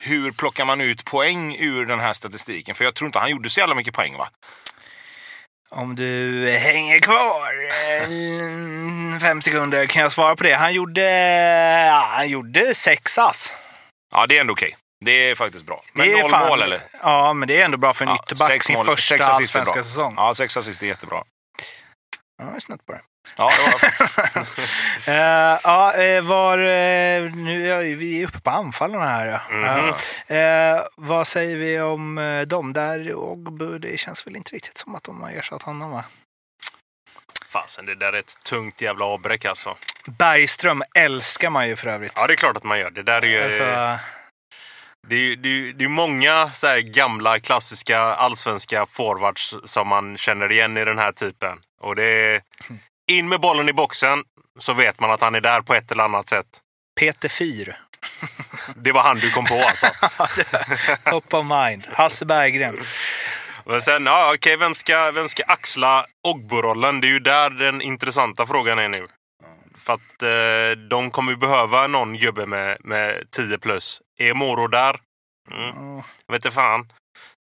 hur 0.04 0.32
plockar 0.32 0.66
man 0.66 0.82
ut 0.82 1.06
poäng 1.06 1.56
ur 1.60 1.86
den 1.86 2.00
här 2.00 2.14
statistiken? 2.14 2.76
För 2.76 2.86
jag 2.86 2.96
tror 2.96 3.06
inte 3.06 3.20
han 3.20 3.30
gjorde 3.32 3.50
så 3.50 3.60
jävla 3.60 3.76
mycket 3.76 3.94
poäng 3.94 4.18
va? 4.18 4.30
Om 5.70 5.96
du 5.96 6.50
hänger 6.62 7.00
kvar 7.00 7.50
eh, 9.14 9.20
fem 9.20 9.42
sekunder 9.42 9.86
kan 9.86 10.02
jag 10.02 10.12
svara 10.12 10.36
på 10.36 10.44
det. 10.44 10.54
Han 10.54 10.74
gjorde, 10.74 11.02
ja, 11.88 12.12
han 12.16 12.30
gjorde 12.30 12.76
sex 12.76 13.18
ass. 13.18 13.56
Ja, 14.12 14.28
det 14.28 14.38
är 14.38 14.42
ändå 14.42 14.54
okej. 14.54 14.78
Det 15.06 15.12
är 15.30 15.36
faktiskt 15.36 15.66
bra. 15.66 15.84
Men 15.94 16.08
Det 16.08 16.22
noll 16.22 16.32
fan- 16.32 16.48
mål 16.50 16.62
eller? 16.62 16.82
Ja, 17.02 17.34
men 17.34 17.48
det 17.48 17.62
är 17.62 17.66
ändå 17.66 17.78
bra 17.78 17.94
för 17.94 18.06
en 18.06 18.10
Ja, 18.12 18.24
ytterback 18.26 18.64
sin 18.64 18.76
mål- 18.76 18.86
första 18.86 19.18
allsvenska 19.26 19.84
säsong. 19.84 20.14
Ja, 20.18 20.34
sex 20.36 20.58
assist 20.58 20.84
är 20.84 20.88
jättebra. 20.88 21.24
Ja, 22.38 22.46
jag 22.46 22.56
är 22.56 22.60
snett 22.60 22.86
på 22.86 22.92
det. 22.94 23.02
Ja, 23.38 23.52
det 23.58 23.72
var 23.72 23.80
faktiskt. 23.80 24.60
Eh, 25.08 25.60
ja, 25.64 25.94
eh, 25.94 26.22
var, 26.22 26.58
eh, 26.58 27.32
nu 27.36 27.72
är 27.72 27.96
vi 27.96 28.22
är 28.22 28.28
uppe 28.28 28.40
på 28.40 28.50
anfallarna 28.50 29.06
här. 29.06 29.42
Ja. 30.28 30.36
Eh, 30.36 30.84
vad 30.96 31.28
säger 31.28 31.58
vi 31.58 31.82
om 31.82 32.44
dem? 32.48 32.74
Där 32.74 33.14
Ogbu, 33.16 33.80
det 33.80 34.00
känns 34.00 34.28
väl 34.28 34.36
inte 34.36 34.56
riktigt 34.56 34.78
som 34.78 34.96
att 34.96 35.04
de 35.04 35.22
har 35.22 35.30
ersatt 35.32 35.64
honom 35.64 35.92
va? 35.92 36.04
Fasen, 37.46 37.86
det 37.86 37.96
där 37.96 38.14
är 38.14 38.20
ett 38.20 38.38
tungt 38.44 38.82
jävla 38.82 39.06
avbräck 39.06 39.46
alltså. 39.46 39.78
Bergström 40.06 40.84
älskar 40.96 41.50
man 41.50 41.68
ju 41.68 41.76
för 41.76 41.88
övrigt. 41.88 42.12
Ja, 42.16 42.28
det 42.28 42.34
är 42.34 42.38
klart 42.38 42.58
att 42.58 42.64
man 42.64 42.80
gör. 42.80 42.92
Det 42.92 43.04
där 43.04 43.22
är 43.22 43.28
ju... 43.28 43.44
Alltså, 43.44 43.64
Det 45.08 45.16
är, 45.16 45.36
det 45.36 45.50
är, 45.50 45.74
det 45.74 45.84
är 45.84 45.90
många 45.90 46.50
så 46.50 46.68
här 46.68 46.80
gamla 46.80 47.40
klassiska 47.40 48.00
allsvenska 48.00 48.86
forwards 48.86 49.56
som 49.66 49.88
man 49.88 50.18
känner 50.18 50.52
igen 50.52 50.78
i 50.78 50.86
den 50.86 50.98
här 50.98 51.12
typen. 51.12 51.60
Och 51.82 51.96
det 51.96 52.04
är 52.04 52.42
in 53.12 53.30
med 53.30 53.42
bollen 53.42 53.70
i 53.70 53.74
boxen 53.74 54.24
så 54.60 54.74
vet 54.74 55.00
man 55.00 55.12
att 55.12 55.22
han 55.22 55.36
är 55.36 55.42
där 55.42 55.62
på 55.62 55.74
ett 55.74 55.92
eller 55.92 56.04
annat 56.04 56.28
sätt. 56.28 56.48
Peter 57.00 57.30
Fyr, 57.30 57.78
Det 58.76 58.92
var 58.92 59.02
han 59.02 59.18
du 59.20 59.32
kom 59.32 59.46
på 59.46 59.56
alltså. 59.56 59.88
top 61.06 61.34
of 61.34 61.46
mind. 61.46 61.88
Hasse 61.92 62.26
Berggren. 62.26 62.80
Men 63.66 63.82
sen, 63.82 64.06
ja 64.06 64.34
okej, 64.36 64.58
vem, 64.58 64.76
ska, 64.76 65.12
vem 65.12 65.30
ska 65.30 65.44
axla 65.48 66.06
Ogbo-rollen? 66.28 67.02
Det 67.02 67.08
är 67.08 67.12
ju 67.12 67.20
där 67.20 67.50
den 67.50 67.82
intressanta 67.82 68.46
frågan 68.46 68.80
är 68.80 68.90
nu. 68.90 69.08
För 69.78 69.94
att 69.94 70.22
eh, 70.22 70.80
de 70.90 71.12
kommer 71.12 71.32
ju 71.32 71.38
behöva 71.38 71.88
någon 71.88 72.18
gubbe 72.18 72.46
med, 72.46 72.78
med 72.80 73.24
10 73.32 73.58
plus. 73.58 74.02
Är 74.20 74.34
Moro 74.34 74.68
där? 74.68 75.00
Mm. 75.52 75.96
Ja, 75.96 76.04
Vet 76.28 76.46
inte 76.46 76.52
fan. 76.52 76.92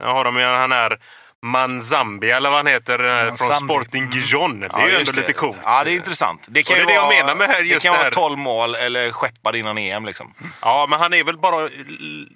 Nu 0.01 0.07
har 0.07 0.25
de 0.25 0.37
ju 0.37 0.45
han 0.45 0.73
här 0.73 0.99
Manzambi 1.47 2.31
eller 2.31 2.51
vad 2.51 2.59
han 2.59 2.67
heter 2.67 3.05
eh, 3.05 3.35
från 3.37 3.49
Manzambi. 3.49 3.75
Sporting 3.75 4.11
Gijon. 4.13 4.61
Det 4.61 4.67
är 4.67 4.71
Ja, 4.73 4.89
ju 4.89 4.95
ändå 4.97 5.13
lite 5.13 5.33
coolt. 5.33 5.59
Ja, 5.65 5.85
det 5.85 5.91
är 5.91 5.95
intressant. 5.95 6.47
Det, 6.49 6.63
kan 6.63 6.75
Och 6.75 6.81
ju 6.81 6.87
det 6.87 6.93
är 6.93 6.95
det 6.95 6.95
jag 6.95 7.03
vara, 7.07 7.15
menar 7.27 7.35
med 7.37 7.49
här, 7.49 7.63
det 7.63 7.69
just 7.69 7.83
kan 7.83 7.93
det 7.93 7.99
vara 7.99 8.05
här. 8.05 8.11
12 8.11 8.39
mål 8.39 8.75
eller 8.75 9.13
skeppad 9.13 9.57
innan 9.57 9.79
EM. 9.79 10.05
Liksom. 10.05 10.35
Ja, 10.63 10.87
men 10.91 11.01
han 11.01 11.15
är 11.15 11.25
väl 11.25 11.39
bara 11.39 11.69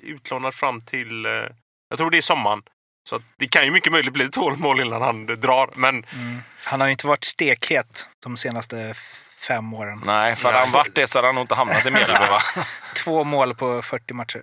utlånad 0.02 0.54
fram 0.54 0.80
till... 0.80 1.26
eh, 1.26 1.30
Jag 1.90 1.98
tror 1.98 2.10
det 2.10 2.16
är 2.18 2.22
sommaren. 2.22 2.62
Så 3.08 3.20
det 3.38 3.48
kan 3.48 3.64
ju 3.64 3.70
mycket 3.70 3.92
möjligt 3.92 4.12
bli 4.12 4.28
12 4.28 4.60
mål 4.60 4.80
innan 4.80 5.02
han 5.02 5.26
drar. 5.26 5.70
Men 5.76 6.04
Mm. 6.14 6.42
Han 6.64 6.80
har 6.80 6.88
ju 6.88 6.92
inte 6.92 7.06
varit 7.06 7.24
stekhet 7.24 8.08
de 8.22 8.36
senaste 8.36 8.94
fem 9.48 9.74
åren. 9.74 10.02
Nej, 10.06 10.36
för 10.36 10.48
hade 10.52 10.58
han 10.64 10.70
varit 10.72 10.94
det 10.94 11.06
så 11.06 11.18
hade 11.18 11.28
han 11.28 11.34
nog 11.34 11.42
inte 11.42 11.54
hamnat 11.54 11.86
i 11.86 11.90
Mjällby. 11.90 12.14
Två 13.04 13.24
mål 13.24 13.54
på 13.54 13.82
40 13.82 14.14
matcher. 14.14 14.42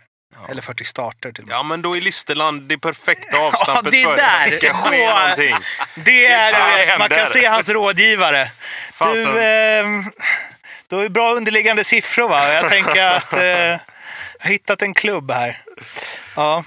Eller 0.50 0.62
40 0.62 0.84
starter 0.86 1.34
med. 1.38 1.46
ja, 1.50 1.64
men 1.64 1.82
då 1.82 1.98
är 1.98 2.02
Listerland 2.02 2.62
det 2.62 2.78
perfekta 2.78 3.38
avstampet 3.38 3.92
det 3.92 4.02
är 4.02 4.06
för 4.06 4.18
där. 4.18 4.24
att 4.46 4.46
det 4.46 4.52
ska 4.52 4.74
ske 4.74 5.08
Då- 5.08 5.14
någonting. 5.20 5.56
Det 5.96 6.26
är, 6.26 6.52
Där 6.52 6.78
du 6.80 6.86
vet, 6.86 7.00
man 7.00 7.10
kan 7.10 7.30
se 7.32 7.46
hans 7.46 7.70
rådgivare. 7.70 8.52
Fasen. 8.94 9.34
Du, 9.34 9.42
eh, 9.44 9.86
du 10.88 10.96
har 10.96 11.04
ju 11.04 11.10
bra 11.10 11.34
underliggande 11.34 11.84
siffror 11.84 12.30
va? 12.30 12.54
Jag 12.54 12.70
tänker 12.70 13.04
att 13.06 13.34
eh, 13.38 13.42
jag 13.42 13.80
har 14.40 14.50
hittat 14.50 14.82
en 14.82 14.94
klubb 14.94 15.32
här. 15.32 15.58
Ja. 16.36 16.64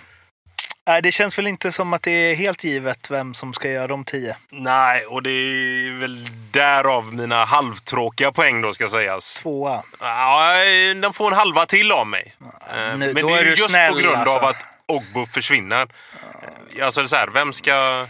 Nej, 0.86 1.02
det 1.02 1.12
känns 1.12 1.38
väl 1.38 1.46
inte 1.46 1.72
som 1.72 1.92
att 1.92 2.02
det 2.02 2.10
är 2.10 2.34
helt 2.34 2.64
givet 2.64 3.10
vem 3.10 3.34
som 3.34 3.54
ska 3.54 3.70
göra 3.70 3.86
de 3.86 4.04
tio. 4.04 4.36
Nej, 4.50 5.04
och 5.06 5.22
det 5.22 5.30
är 5.30 6.00
väl 6.00 6.28
därav 6.50 7.14
mina 7.14 7.44
halvtråkiga 7.44 8.32
poäng 8.32 8.62
då 8.62 8.72
ska 8.74 8.88
sägas. 8.88 9.34
Tvåa. 9.34 9.82
Ja, 10.00 10.54
de 11.02 11.12
får 11.12 11.30
en 11.32 11.36
halva 11.38 11.66
till 11.66 11.92
av 11.92 12.06
mig. 12.06 12.34
Eh, 12.76 12.96
nu- 12.98 13.12
Men 13.12 13.22
då 13.22 13.28
det 13.28 13.34
är 13.34 13.42
ju 13.44 13.50
just 13.50 13.70
snäll, 13.70 13.92
på 13.92 13.98
grund 13.98 14.16
alltså. 14.16 14.36
av 14.36 14.44
att 14.44 14.64
Ogbo 14.86 15.26
försvinner. 15.26 15.82
Eh, 16.76 16.84
Alltså 16.84 17.08
så 17.08 17.16
här, 17.16 17.28
vem 17.34 17.52
ska... 17.52 18.06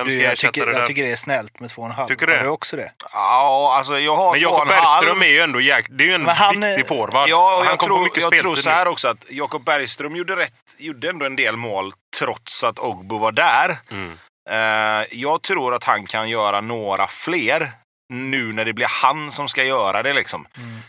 Vem 0.00 0.06
Du, 0.06 0.12
ska 0.12 0.22
jag, 0.22 0.36
tycker, 0.36 0.66
det 0.66 0.72
där? 0.72 0.78
jag 0.78 0.86
tycker 0.88 1.02
det 1.02 1.12
är 1.12 1.16
snällt 1.16 1.60
med 1.60 1.70
två 1.70 1.82
och 1.82 1.88
en 1.88 1.94
halv. 1.94 2.08
Tycker 2.08 2.26
du 2.26 2.32
det? 2.32 2.38
Har 2.38 2.44
du 2.44 2.50
också 2.50 2.76
det? 2.76 2.92
Ja, 3.12 3.74
alltså 3.76 3.98
jag 3.98 4.16
har 4.16 4.32
Men 4.32 4.40
två 4.40 4.48
och 4.48 4.54
Jakob. 4.54 4.68
Bergström 4.68 5.22
är 5.22 5.26
ju 5.26 5.38
ändå 5.38 5.60
jäk... 5.60 5.86
det 5.90 6.04
är 6.04 6.08
ju 6.08 6.14
en 6.14 6.22
Men 6.22 6.36
han 6.36 6.60
viktig 6.60 6.88
forward. 6.88 7.28
Ja, 7.28 7.56
och 7.56 7.64
han 7.64 7.66
jag, 7.66 7.80
tror, 7.80 8.08
jag 8.14 8.38
tror 8.38 8.56
så 8.56 8.68
nu. 8.68 8.74
här 8.74 8.88
också 8.88 9.08
att 9.08 9.24
Jakob 9.28 9.64
Bergström 9.64 10.16
gjorde, 10.16 10.36
rätt, 10.36 10.52
gjorde 10.78 11.08
ändå 11.10 11.26
en 11.26 11.36
del 11.36 11.56
mål 11.56 11.92
trots 12.18 12.64
att 12.64 12.78
Ogbo 12.78 13.18
var 13.18 13.32
där. 13.32 13.78
Mm. 13.90 14.18
Eh, 14.50 15.06
jag 15.10 15.42
tror 15.42 15.74
att 15.74 15.84
han 15.84 16.06
kan 16.06 16.28
göra 16.28 16.60
några 16.60 17.06
fler 17.06 17.72
nu 18.12 18.52
när 18.52 18.64
det 18.64 18.72
blir 18.72 19.02
han 19.02 19.30
som 19.30 19.48
ska 19.48 19.64
göra 19.64 20.02
det. 20.02 20.12
Liksom. 20.12 20.46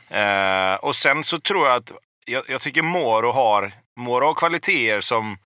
Eh, 0.10 0.74
och 0.74 0.96
sen 0.96 1.24
så 1.24 1.40
tror 1.40 1.68
jag 1.68 1.76
att 1.76 1.92
jag, 2.26 2.44
jag 2.48 2.62
tycker 2.62 2.82
Moro 2.82 3.32
har, 3.32 3.72
Moro 4.00 4.26
har 4.26 4.34
kvaliteter 4.34 5.02
som 5.02 5.38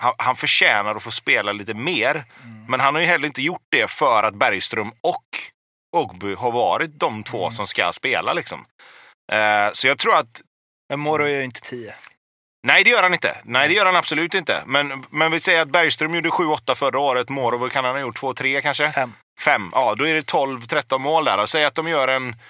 han, 0.00 0.14
han 0.18 0.36
förtjänar 0.36 0.94
att 0.94 1.02
få 1.02 1.10
spela 1.10 1.52
lite 1.52 1.74
mer. 1.74 2.24
Men 2.68 2.80
han 2.80 2.94
har 2.94 3.02
ju 3.02 3.06
heller 3.06 3.26
inte 3.26 3.42
gjort 3.42 3.66
det 3.68 3.90
för 3.90 4.22
att 4.22 4.34
Bergström 4.34 4.92
och 5.00 5.24
Ogbu 5.96 6.34
har 6.34 6.52
varit 6.52 7.00
de 7.00 7.22
två 7.22 7.50
som 7.50 7.66
ska 7.66 7.92
spela. 7.92 8.32
Liksom. 8.32 8.64
Eh, 9.32 9.72
så 9.72 9.86
jag 9.86 9.98
tror 9.98 10.16
att 10.16 10.40
Men 10.88 11.00
Moro 11.00 11.24
är 11.24 11.28
ju 11.28 11.44
inte 11.44 11.60
tio. 11.60 11.94
Nej, 12.66 12.84
det 12.84 12.90
gör 12.90 13.02
han 13.02 13.14
inte. 13.14 13.36
Nej, 13.44 13.68
det 13.68 13.74
gör 13.74 13.86
han 13.86 13.96
absolut 13.96 14.34
inte. 14.34 14.62
Men, 14.66 15.04
men 15.10 15.32
vi 15.32 15.40
säger 15.40 15.62
att 15.62 15.68
Bergström 15.68 16.14
gjorde 16.14 16.28
7-8 16.28 16.74
förra 16.74 16.98
året. 16.98 17.28
Moro 17.28 17.68
kan 17.68 17.84
han 17.84 17.94
ha 17.94 18.00
gjort 18.00 18.18
2-3 18.18 18.60
kanske? 18.60 18.92
Fem. 18.92 19.12
5. 19.40 19.70
Ja, 19.72 19.94
då 19.98 20.06
är 20.06 20.14
det 20.14 20.32
12-13 20.32 20.98
mål 20.98 21.24
där. 21.24 21.46
Säg 21.46 21.64
att 21.64 21.74
de 21.74 21.88
gör 21.88 22.08
en 22.08 22.22
17. 22.30 22.40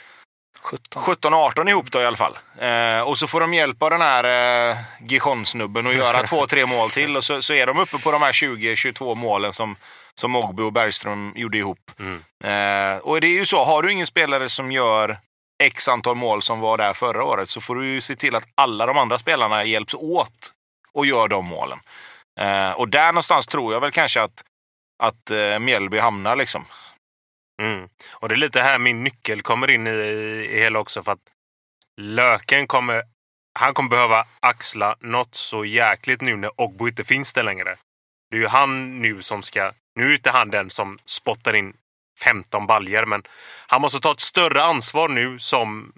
17-18 0.62 1.68
ihop 1.68 1.90
då 1.90 2.01
i 2.01 2.07
alla 2.07 2.16
fall. 2.16 2.38
Eh, 2.59 3.01
och 3.01 3.18
så 3.18 3.27
får 3.27 3.40
de 3.40 3.55
hjälp 3.55 3.83
av 3.83 3.90
den 3.90 4.01
här 4.01 4.25
eh, 4.70 4.77
Gijon-snubben 5.01 5.87
att 5.87 5.94
göra 5.94 6.23
2-3 6.23 6.66
mål 6.66 6.90
till. 6.90 7.16
Och 7.16 7.25
så, 7.25 7.42
så 7.42 7.53
är 7.53 7.66
de 7.66 7.79
uppe 7.79 7.99
på 7.99 8.12
de 8.12 8.23
här 8.23 8.33
20-22 8.33 9.14
målen 9.14 9.53
som, 9.53 9.77
som 10.14 10.37
Ogbu 10.37 10.62
och 10.62 10.73
Bergström 10.73 11.33
gjorde 11.37 11.59
ihop. 11.59 11.90
Mm. 11.99 12.23
Eh, 12.44 12.99
och 12.99 13.20
det 13.20 13.27
är 13.27 13.38
ju 13.38 13.46
så, 13.46 13.64
har 13.64 13.83
du 13.83 13.92
ingen 13.92 14.07
spelare 14.07 14.49
som 14.49 14.73
gör 14.73 15.18
x 15.62 15.88
antal 15.88 16.16
mål 16.16 16.42
som 16.42 16.61
var 16.61 16.79
där 16.79 16.92
förra 16.92 17.25
året 17.25 17.49
så 17.49 17.61
får 17.61 17.75
du 17.75 17.88
ju 17.88 18.01
se 18.01 18.14
till 18.14 18.35
att 18.35 18.44
alla 18.55 18.87
de 18.87 18.99
andra 18.99 19.18
spelarna 19.18 19.64
hjälps 19.64 19.94
åt 19.94 20.53
och 20.92 21.07
gör 21.07 21.29
de 21.29 21.44
målen. 21.44 21.79
Eh, 22.40 22.70
och 22.70 22.88
där 22.88 23.07
någonstans 23.07 23.46
tror 23.46 23.73
jag 23.73 23.81
väl 23.81 23.90
kanske 23.90 24.23
att, 24.23 24.42
att 25.03 25.31
eh, 25.31 25.59
Mjällby 25.59 25.99
hamnar 25.99 26.37
liksom. 26.37 26.64
Mm. 27.61 27.88
Och 28.12 28.29
det 28.29 28.35
är 28.35 28.37
lite 28.37 28.61
här 28.61 28.79
min 28.79 29.05
nyckel 29.05 29.42
kommer 29.42 29.70
in 29.70 29.87
i, 29.87 29.90
i 29.90 30.61
hela 30.61 30.79
också. 30.79 31.03
För 31.03 31.12
att 31.12 31.18
Löken 31.96 32.66
kommer, 32.66 33.03
han 33.59 33.75
kommer 33.75 33.90
behöva 33.90 34.27
axla 34.40 34.96
något 35.01 35.35
så 35.35 35.64
jäkligt 35.64 36.20
nu 36.20 36.37
när 36.37 36.61
Ogbo 36.61 36.88
inte 36.88 37.05
finns 37.05 37.33
där 37.33 37.42
längre. 37.42 37.77
Det 38.31 38.37
är 38.37 38.40
ju 38.40 38.46
han 38.46 39.03
nu 39.03 39.23
som 39.23 39.42
ska... 39.42 39.73
Nu 39.94 40.11
är 40.11 40.14
inte 40.14 40.31
han 40.31 40.51
den 40.51 40.70
som 40.70 40.99
spottar 41.05 41.57
in 41.57 41.77
15 42.25 42.66
baljer 42.66 43.07
men 43.07 43.23
han 43.66 43.81
måste 43.81 44.01
ta 44.01 44.12
ett 44.12 44.20
större 44.20 44.62
ansvar 44.62 45.09
nu 45.09 45.38
som, 45.38 45.92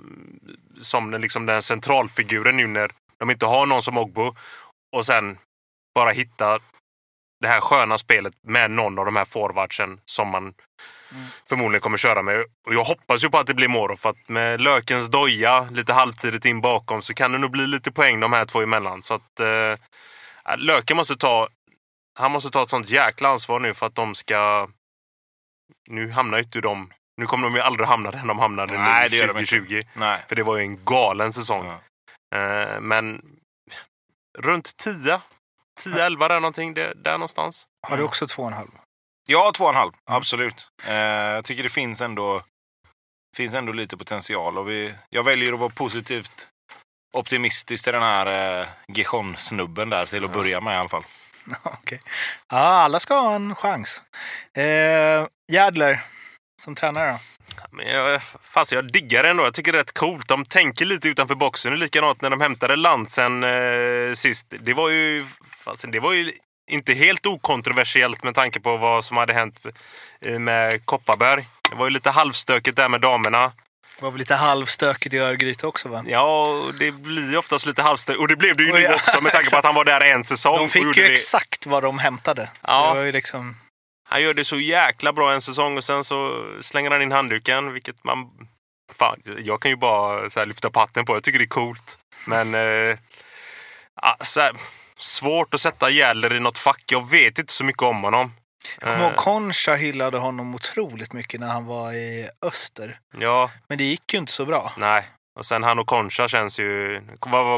som 0.81 1.11
den, 1.11 1.21
liksom 1.21 1.47
den 1.47 1.63
centralfiguren 1.63 2.57
nu 2.57 2.67
när 2.67 2.91
de 3.19 3.31
inte 3.31 3.47
har 3.47 3.67
någon 3.67 3.83
som 3.83 3.99
Ogbo. 3.99 4.35
Och 4.93 5.07
sen 5.07 5.39
bara 5.95 6.11
hitta 6.11 6.59
det 7.43 7.49
här 7.49 7.61
sköna 7.61 7.99
spelet 7.99 8.35
med 8.47 8.71
någon 8.71 8.99
av 8.99 9.05
de 9.05 9.17
här 9.17 9.25
forwardsen 9.25 10.01
som 10.05 10.29
man 10.29 10.55
förmodligen 11.49 11.81
kommer 11.81 11.99
köra 11.99 12.23
med. 12.23 12.45
Och 12.67 12.75
jag 12.75 12.85
hoppas 12.85 13.25
ju 13.25 13.29
på 13.29 13.39
att 13.39 13.47
det 13.47 13.55
blir 13.55 13.69
Moro 13.69 13.97
för 13.97 14.11
att 14.11 14.29
med 14.29 14.61
Lökens 14.61 15.09
doja 15.09 15.69
lite 15.71 15.93
halvtidigt 15.93 16.45
in 16.45 16.61
bakom 16.61 17.03
så 17.03 17.15
kan 17.15 17.33
det 17.33 17.39
nog 17.39 17.51
bli 17.51 17.67
lite 17.67 17.93
poäng 17.93 18.21
de 18.21 18.33
här 18.33 18.45
två 18.45 18.63
emellan. 18.63 19.03
Så 19.03 19.15
att 19.15 19.41
eh, 19.41 20.57
Löken 20.57 20.97
måste 20.97 21.17
ta 21.17 21.49
han 22.19 22.33
måste 22.33 22.51
ta 22.51 22.63
ett 22.63 22.71
sånt 22.71 22.89
jäkla 22.89 23.29
ansvar 23.29 23.61
nu 23.61 23.75
för 23.75 23.87
att 23.87 23.95
de 23.95 24.15
ska... 24.15 24.69
Nu 25.89 26.11
hamnar 26.11 26.39
ju 26.39 26.45
inte 26.45 26.61
de... 26.61 26.93
Nu 27.17 27.27
kommer 27.27 27.49
de 27.49 27.55
ju 27.55 27.61
aldrig 27.61 27.89
hamna 27.89 28.11
där 28.11 28.27
de 28.27 28.39
hamnade 28.39 28.79
Nej, 28.79 29.03
nu 29.03 29.09
det 29.09 29.17
gör 29.17 29.27
de 29.27 29.39
inte. 29.39 29.57
2020. 29.57 29.83
Nej. 29.95 30.25
För 30.29 30.37
det 30.37 30.43
var 30.43 30.57
ju 30.57 30.63
en 30.63 30.85
galen 30.85 31.33
säsong. 31.33 31.67
Ja. 32.31 32.39
Eh, 32.39 32.81
men 32.81 33.23
runt 34.39 34.77
10, 34.77 35.21
10-11 35.81 36.29
där 36.29 36.41
någonting. 36.41 36.75
Det, 36.75 36.93
där 36.95 37.13
någonstans. 37.13 37.67
Har 37.89 37.97
du 37.97 38.03
också 38.03 38.27
två 38.27 38.43
och 38.43 38.49
en 38.49 38.55
halv? 38.55 38.71
Ja, 39.29 39.53
två 39.55 39.65
och 39.65 39.71
en 39.71 39.77
halv. 39.77 39.93
Absolut. 40.05 40.69
Eh, 40.85 40.95
jag 40.95 41.45
tycker 41.45 41.63
det 41.63 41.69
finns 41.69 42.01
ändå, 42.01 42.43
finns 43.37 43.55
ändå 43.55 43.73
lite 43.73 43.97
potential. 43.97 44.59
Och 44.59 44.69
vi, 44.69 44.95
jag 45.11 45.23
väljer 45.23 45.53
att 45.53 45.59
vara 45.59 45.71
positivt 45.71 46.49
optimistisk 47.13 47.85
till 47.85 47.93
den 47.93 48.03
här 48.03 48.61
eh, 48.61 48.67
Gijon-snubben 48.89 49.91
där 49.91 50.07
till 50.07 50.25
att 50.25 50.33
börja 50.33 50.61
med 50.61 50.75
i 50.75 50.79
alla 50.79 50.89
fall. 50.89 51.05
Okej. 51.63 52.01
Ja, 52.49 52.57
alla 52.57 53.01
ska 53.01 53.21
ha 53.21 53.35
en 53.35 53.55
chans. 53.55 54.03
Eh, 54.57 55.27
Jädler 55.53 56.05
som 56.63 56.75
tränare 56.75 57.13
då? 57.13 57.19
Men 57.71 57.87
jag, 57.87 58.23
fast 58.43 58.73
jag 58.73 58.93
diggar 58.93 59.23
det 59.23 59.29
ändå. 59.31 59.45
Jag 59.45 59.55
tycker 59.55 59.73
det 59.73 59.79
är 59.79 59.81
rätt 59.81 59.95
coolt. 59.95 60.29
De 60.29 60.45
tänker 60.45 60.85
lite 60.85 61.09
utanför 61.09 61.35
boxen. 61.35 61.79
Likadant 61.79 62.23
när 62.23 62.31
de 62.31 62.41
hämtade 62.41 62.77
Lansen 62.77 63.45
eh, 63.45 64.13
sist. 64.15 64.55
Det 64.61 64.75
var 64.75 64.89
ju... 64.89 65.25
Fast, 65.65 65.85
det 65.93 66.01
var 66.01 66.13
ju 66.13 66.33
inte 66.71 66.95
helt 66.95 67.27
okontroversiellt 67.27 68.23
med 68.23 68.35
tanke 68.35 68.61
på 68.61 68.77
vad 68.77 69.05
som 69.05 69.17
hade 69.17 69.33
hänt 69.33 69.61
eh, 70.21 70.39
med 70.39 70.87
Kopparberg. 70.87 71.49
Det 71.71 71.77
var 71.77 71.87
ju 71.87 71.91
lite 71.91 72.11
halvstökigt 72.11 72.77
där 72.77 72.89
med 72.89 73.01
damerna. 73.01 73.53
Det 73.97 74.05
var 74.05 74.11
väl 74.11 74.19
lite 74.19 74.35
halvstökigt 74.35 75.15
i 75.15 75.19
Örgryte 75.19 75.67
också 75.67 75.89
va? 75.89 76.05
Ja, 76.07 76.63
det 76.79 76.93
blir 76.93 77.37
oftast 77.37 77.67
lite 77.67 77.83
halvstö 77.83 78.15
Och 78.15 78.29
det 78.29 78.37
blev 78.37 78.57
det 78.57 78.63
ju 78.63 78.73
nu 78.73 78.95
också 78.95 79.21
med 79.21 79.33
tanke 79.33 79.51
på 79.51 79.57
att 79.57 79.65
han 79.65 79.75
var 79.75 79.85
där 79.85 80.01
en 80.01 80.25
säsong. 80.25 80.59
De 80.59 80.69
fick 80.69 80.83
ju 80.83 80.93
det. 80.93 81.13
exakt 81.13 81.67
vad 81.67 81.83
de 81.83 81.99
hämtade. 81.99 82.49
Ja. 82.63 82.89
Det 82.89 82.99
var 82.99 83.07
ju 83.07 83.13
liksom... 83.13 83.57
Han 84.13 84.23
gör 84.23 84.35
det 84.35 84.45
så 84.45 84.61
jäkla 84.61 85.13
bra 85.13 85.33
en 85.33 85.41
säsong 85.41 85.77
och 85.77 85.85
sen 85.85 86.05
så 86.05 86.47
slänger 86.61 86.91
han 86.91 87.03
in 87.03 87.13
handduken, 87.13 87.73
vilket 87.73 88.05
man... 88.05 88.31
Fan, 88.93 89.23
jag 89.45 89.63
kan 89.63 89.71
ju 89.71 89.77
bara 89.77 90.45
lyfta 90.45 90.71
på 90.71 90.81
hatten 90.81 91.05
på. 91.05 91.17
Jag 91.17 91.23
tycker 91.23 91.39
det 91.39 91.45
är 91.45 91.47
coolt. 91.47 91.99
Men... 92.25 92.55
Eh, 92.55 92.97
så 94.21 94.41
här, 94.41 94.53
svårt 94.99 95.55
att 95.55 95.61
sätta 95.61 95.91
Gäller 95.91 96.35
i 96.35 96.41
något 96.41 96.59
fack. 96.59 96.83
Jag 96.87 97.11
vet 97.11 97.39
inte 97.39 97.53
så 97.53 97.65
mycket 97.65 97.83
om 97.83 98.03
honom. 98.03 98.33
Jag 98.81 98.93
kommer 98.93 99.05
ihåg 99.05 99.13
Eh, 99.13 99.17
Concha 99.17 99.75
hyllade 99.75 100.19
honom 100.19 100.55
otroligt 100.55 101.13
mycket 101.13 101.41
när 101.41 101.49
han 101.49 101.67
var 101.67 101.93
i 101.93 102.29
öster. 102.43 102.99
ja, 103.19 103.51
Men 103.69 103.79
det 103.79 103.85
gick 103.85 104.13
ju 104.13 104.19
inte 104.19 104.33
så 104.33 104.45
bra. 104.45 104.73
nej. 104.77 105.05
Och 105.35 105.47
sen 105.47 105.63
han 105.63 105.79
och 105.79 105.87
Concha 105.87 106.29
känns 106.29 106.59
ju... 106.61 107.01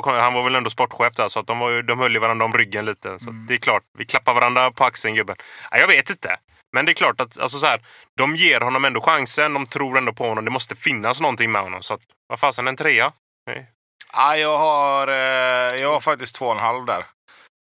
Han 0.05 0.35
var 0.35 0.45
väl 0.45 0.55
ändå 0.55 0.71
sportchef 0.71 1.15
där, 1.15 1.29
så 1.29 1.41
att 1.41 1.47
de, 1.47 1.59
var 1.59 1.71
ju, 1.71 1.83
de 1.83 1.99
höll 1.99 2.13
ju 2.13 2.19
varandra 2.19 2.45
om 2.45 2.53
ryggen 2.53 2.85
lite. 2.85 3.19
Så 3.19 3.31
att 3.31 3.49
det 3.49 3.55
är 3.55 3.59
klart, 3.59 3.83
vi 3.99 4.07
klappar 4.07 4.35
varandra 4.35 4.71
på 4.71 4.85
axeln 4.85 5.15
gubben. 5.15 5.37
Nej, 5.73 5.81
jag 5.81 5.89
vet 5.89 6.11
inte. 6.11 6.37
Men 6.75 6.85
det 6.85 6.93
är 6.93 6.95
klart 6.95 7.21
att 7.21 7.39
alltså, 7.41 7.59
så 7.59 7.67
här, 7.67 7.81
de 8.17 8.37
ger 8.37 8.61
honom 8.61 8.85
ändå 8.85 9.01
chansen. 9.01 9.55
De 9.55 9.67
tror 9.67 9.99
ändå 9.99 10.13
på 10.13 10.29
honom. 10.29 10.45
Det 10.45 10.51
måste 10.51 10.77
finnas 10.77 11.21
någonting 11.21 11.53
med 11.53 11.63
honom. 11.63 11.83
Så 11.83 11.95
att, 11.95 12.01
vad 12.27 12.41
fasen, 12.41 12.69
en 12.69 12.77
trea? 12.77 13.13
Nej. 13.47 13.71
Ja, 14.13 14.37
jag, 14.37 14.59
har, 14.59 15.09
eh, 15.09 15.81
jag 15.81 15.93
har 15.93 16.01
faktiskt 16.01 16.37
två 16.37 16.47
och 16.47 16.53
en 16.53 16.59
halv 16.59 16.85
där. 16.87 17.05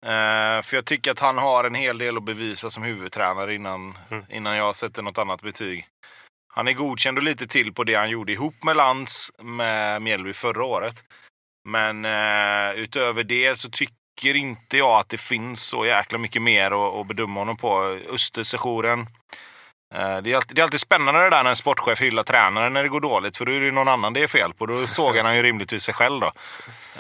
Eh, 0.06 0.62
för 0.62 0.78
jag 0.78 0.86
tycker 0.86 1.12
att 1.12 1.20
han 1.20 1.38
har 1.38 1.64
en 1.64 1.76
hel 1.76 1.98
del 1.98 2.18
att 2.18 2.24
bevisa 2.24 2.70
som 2.70 2.84
huvudtränare 2.84 3.56
innan, 3.56 3.98
Mm. 4.12 4.26
innan 4.30 4.56
jag 4.58 4.76
sätter 4.76 5.02
något 5.02 5.18
annat 5.18 5.42
betyg. 5.42 5.88
Han 6.54 6.68
är 6.68 6.74
godkänd 6.74 7.18
och 7.18 7.24
lite 7.24 7.48
till 7.48 7.74
på 7.74 7.84
det 7.84 7.96
han 7.96 8.10
gjorde 8.10 8.32
ihop 8.32 8.64
med 8.64 8.76
Lantz 8.78 9.32
med 9.42 10.02
Mjällby 10.02 10.34
förra 10.34 10.64
året. 10.66 11.04
Men 11.70 12.06
eh, 12.06 12.80
utöver 12.80 13.24
det 13.24 13.58
så 13.60 13.70
tycker 13.70 13.94
Tycker 14.18 14.36
inte 14.36 14.78
jag 14.78 15.00
att 15.00 15.10
det 15.10 15.20
finns 15.20 15.62
så 15.62 15.86
jäkla 15.86 16.18
mycket 16.18 16.42
mer 16.42 16.72
att, 16.72 16.96
att 16.96 17.08
bedöma 17.08 17.40
honom 17.40 17.58
på. 17.58 18.00
Östersessionen. 18.10 19.00
Eh, 19.96 20.18
det, 20.18 20.32
är 20.32 20.36
alltid, 20.36 20.56
det 20.56 20.62
är 20.62 20.64
alltid 20.64 20.80
spännande 20.80 21.22
det 21.22 21.30
där 21.30 21.44
när 21.44 21.50
en 21.50 21.56
sportchef 21.56 22.02
hyllar 22.02 22.24
tränaren 22.24 22.74
när 22.74 22.84
det 22.84 22.90
går 22.90 23.02
dåligt. 23.02 23.38
För 23.38 23.46
då 23.46 23.52
är 23.52 23.60
det 23.60 23.72
någon 23.72 23.88
annan 23.88 24.14
det 24.14 24.24
är 24.24 24.28
fel 24.28 24.54
på. 24.54 24.66
Då 24.66 24.88
sågar 24.88 25.24
han 25.24 25.36
ju 25.36 25.44
rimligtvis 25.44 25.84
sig 25.84 25.94
själv 25.94 26.20
då. 26.20 26.28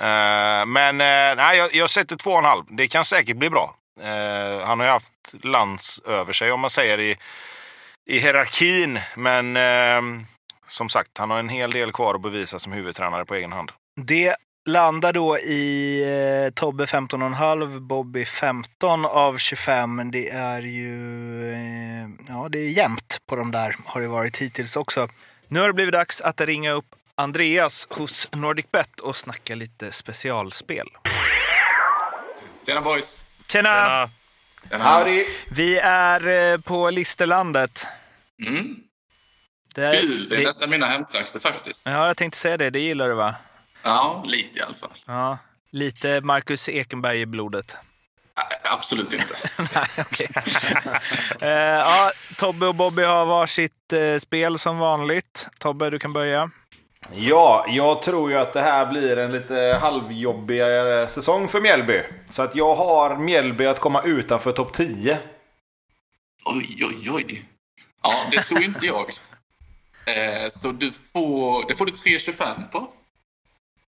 Eh, 0.05 0.65
men 0.65 1.01
eh, 1.01 1.35
nej, 1.35 1.57
jag, 1.57 1.75
jag 1.75 1.89
sätter 1.89 2.15
två 2.15 2.31
och 2.31 2.39
en 2.39 2.45
halv. 2.45 2.63
Det 2.69 2.87
kan 2.87 3.05
säkert 3.05 3.37
bli 3.37 3.49
bra. 3.49 3.75
Han 4.65 4.79
har 4.79 4.85
ju 4.85 4.91
haft 4.91 5.33
lands 5.43 5.99
över 5.99 6.33
sig 6.33 6.51
om 6.51 6.59
man 6.59 6.69
säger 6.69 6.99
i, 6.99 7.17
i 8.05 8.19
hierarkin. 8.19 8.99
Men 9.15 9.57
som 10.67 10.89
sagt, 10.89 11.17
han 11.17 11.31
har 11.31 11.39
en 11.39 11.49
hel 11.49 11.71
del 11.71 11.91
kvar 11.91 12.15
att 12.15 12.21
bevisa 12.21 12.59
som 12.59 12.71
huvudtränare 12.71 13.25
på 13.25 13.35
egen 13.35 13.51
hand. 13.51 13.71
Det 14.01 14.35
landar 14.67 15.13
då 15.13 15.37
i 15.37 16.01
eh, 16.45 16.53
Tobbe 16.53 16.85
15,5, 16.85 17.79
Bobby 17.79 18.25
15 18.25 19.05
av 19.05 19.37
25. 19.37 20.11
Det 20.11 20.29
är 20.29 20.61
ju 20.61 20.93
eh, 21.53 22.09
ja, 22.27 22.47
det 22.49 22.59
är 22.59 22.69
jämnt 22.69 23.17
på 23.29 23.35
de 23.35 23.51
där, 23.51 23.75
har 23.85 24.01
det 24.01 24.07
varit 24.07 24.37
hittills 24.37 24.75
också. 24.75 25.07
Nu 25.47 25.59
har 25.59 25.67
det 25.67 25.73
blivit 25.73 25.93
dags 25.93 26.21
att 26.21 26.41
ringa 26.41 26.71
upp 26.71 26.85
Andreas 27.15 27.87
hos 27.89 28.29
NordicBet 28.31 28.99
och 28.99 29.15
snacka 29.15 29.55
lite 29.55 29.91
specialspel. 29.91 30.87
Tjena 32.65 32.81
boys! 32.81 33.25
Tjena! 33.47 34.09
Tjena. 34.69 35.05
Tjena. 35.07 35.23
Vi 35.49 35.77
är 35.83 36.51
eh, 36.53 36.57
på 36.59 36.89
Listerlandet. 36.89 37.87
Mm. 38.47 38.75
Det 39.75 39.85
är, 39.85 40.01
Kul! 40.01 40.29
Det 40.29 40.35
är 40.35 40.39
det- 40.39 40.47
nästan 40.47 40.69
mina 40.69 40.85
hemtrakter 40.85 41.39
faktiskt. 41.39 41.85
Ja, 41.85 42.07
jag 42.07 42.17
tänkte 42.17 42.39
säga 42.39 42.57
det. 42.57 42.69
Det 42.69 42.79
gillar 42.79 43.09
du 43.09 43.15
va? 43.15 43.35
Ja, 43.87 44.23
lite 44.25 44.59
i 44.59 44.61
alla 44.61 44.75
fall. 44.75 44.91
Ja. 45.05 45.37
Lite 45.71 46.21
Marcus 46.21 46.69
Ekenberg 46.69 47.21
i 47.21 47.25
blodet. 47.25 47.77
Absolut 48.63 49.13
inte. 49.13 49.35
Nej. 49.75 50.29
Eh, 51.41 51.49
ja, 51.49 52.11
Tobbe 52.37 52.67
och 52.67 52.75
Bobby 52.75 53.03
har 53.03 53.25
varsitt 53.25 53.93
eh, 53.93 54.17
spel 54.19 54.59
som 54.59 54.77
vanligt. 54.77 55.47
Tobbe, 55.59 55.89
du 55.89 55.99
kan 55.99 56.13
börja. 56.13 56.51
Ja, 57.13 57.65
jag 57.69 58.01
tror 58.01 58.31
ju 58.31 58.37
att 58.37 58.53
det 58.53 58.61
här 58.61 58.85
blir 58.85 59.17
en 59.17 59.31
lite 59.31 59.77
halvjobbigare 59.81 61.07
säsong 61.07 61.47
för 61.47 61.61
Mjällby. 61.61 62.03
Så 62.25 62.41
att 62.41 62.55
jag 62.55 62.75
har 62.75 63.15
Mjällby 63.17 63.65
att 63.65 63.79
komma 63.79 64.01
utanför 64.01 64.51
topp 64.51 64.73
10. 64.73 65.19
Oj, 66.45 66.77
oj, 66.83 67.11
oj. 67.11 67.45
Ja, 68.03 68.13
det 68.31 68.43
tror 68.43 68.63
inte 68.63 68.85
jag. 68.85 69.05
Eh, 70.07 70.49
så 70.49 70.71
du 70.71 70.91
får, 70.91 71.67
det 71.67 71.75
får 71.75 71.85
du 71.85 71.91
3,25 71.91 72.69
på. 72.71 72.87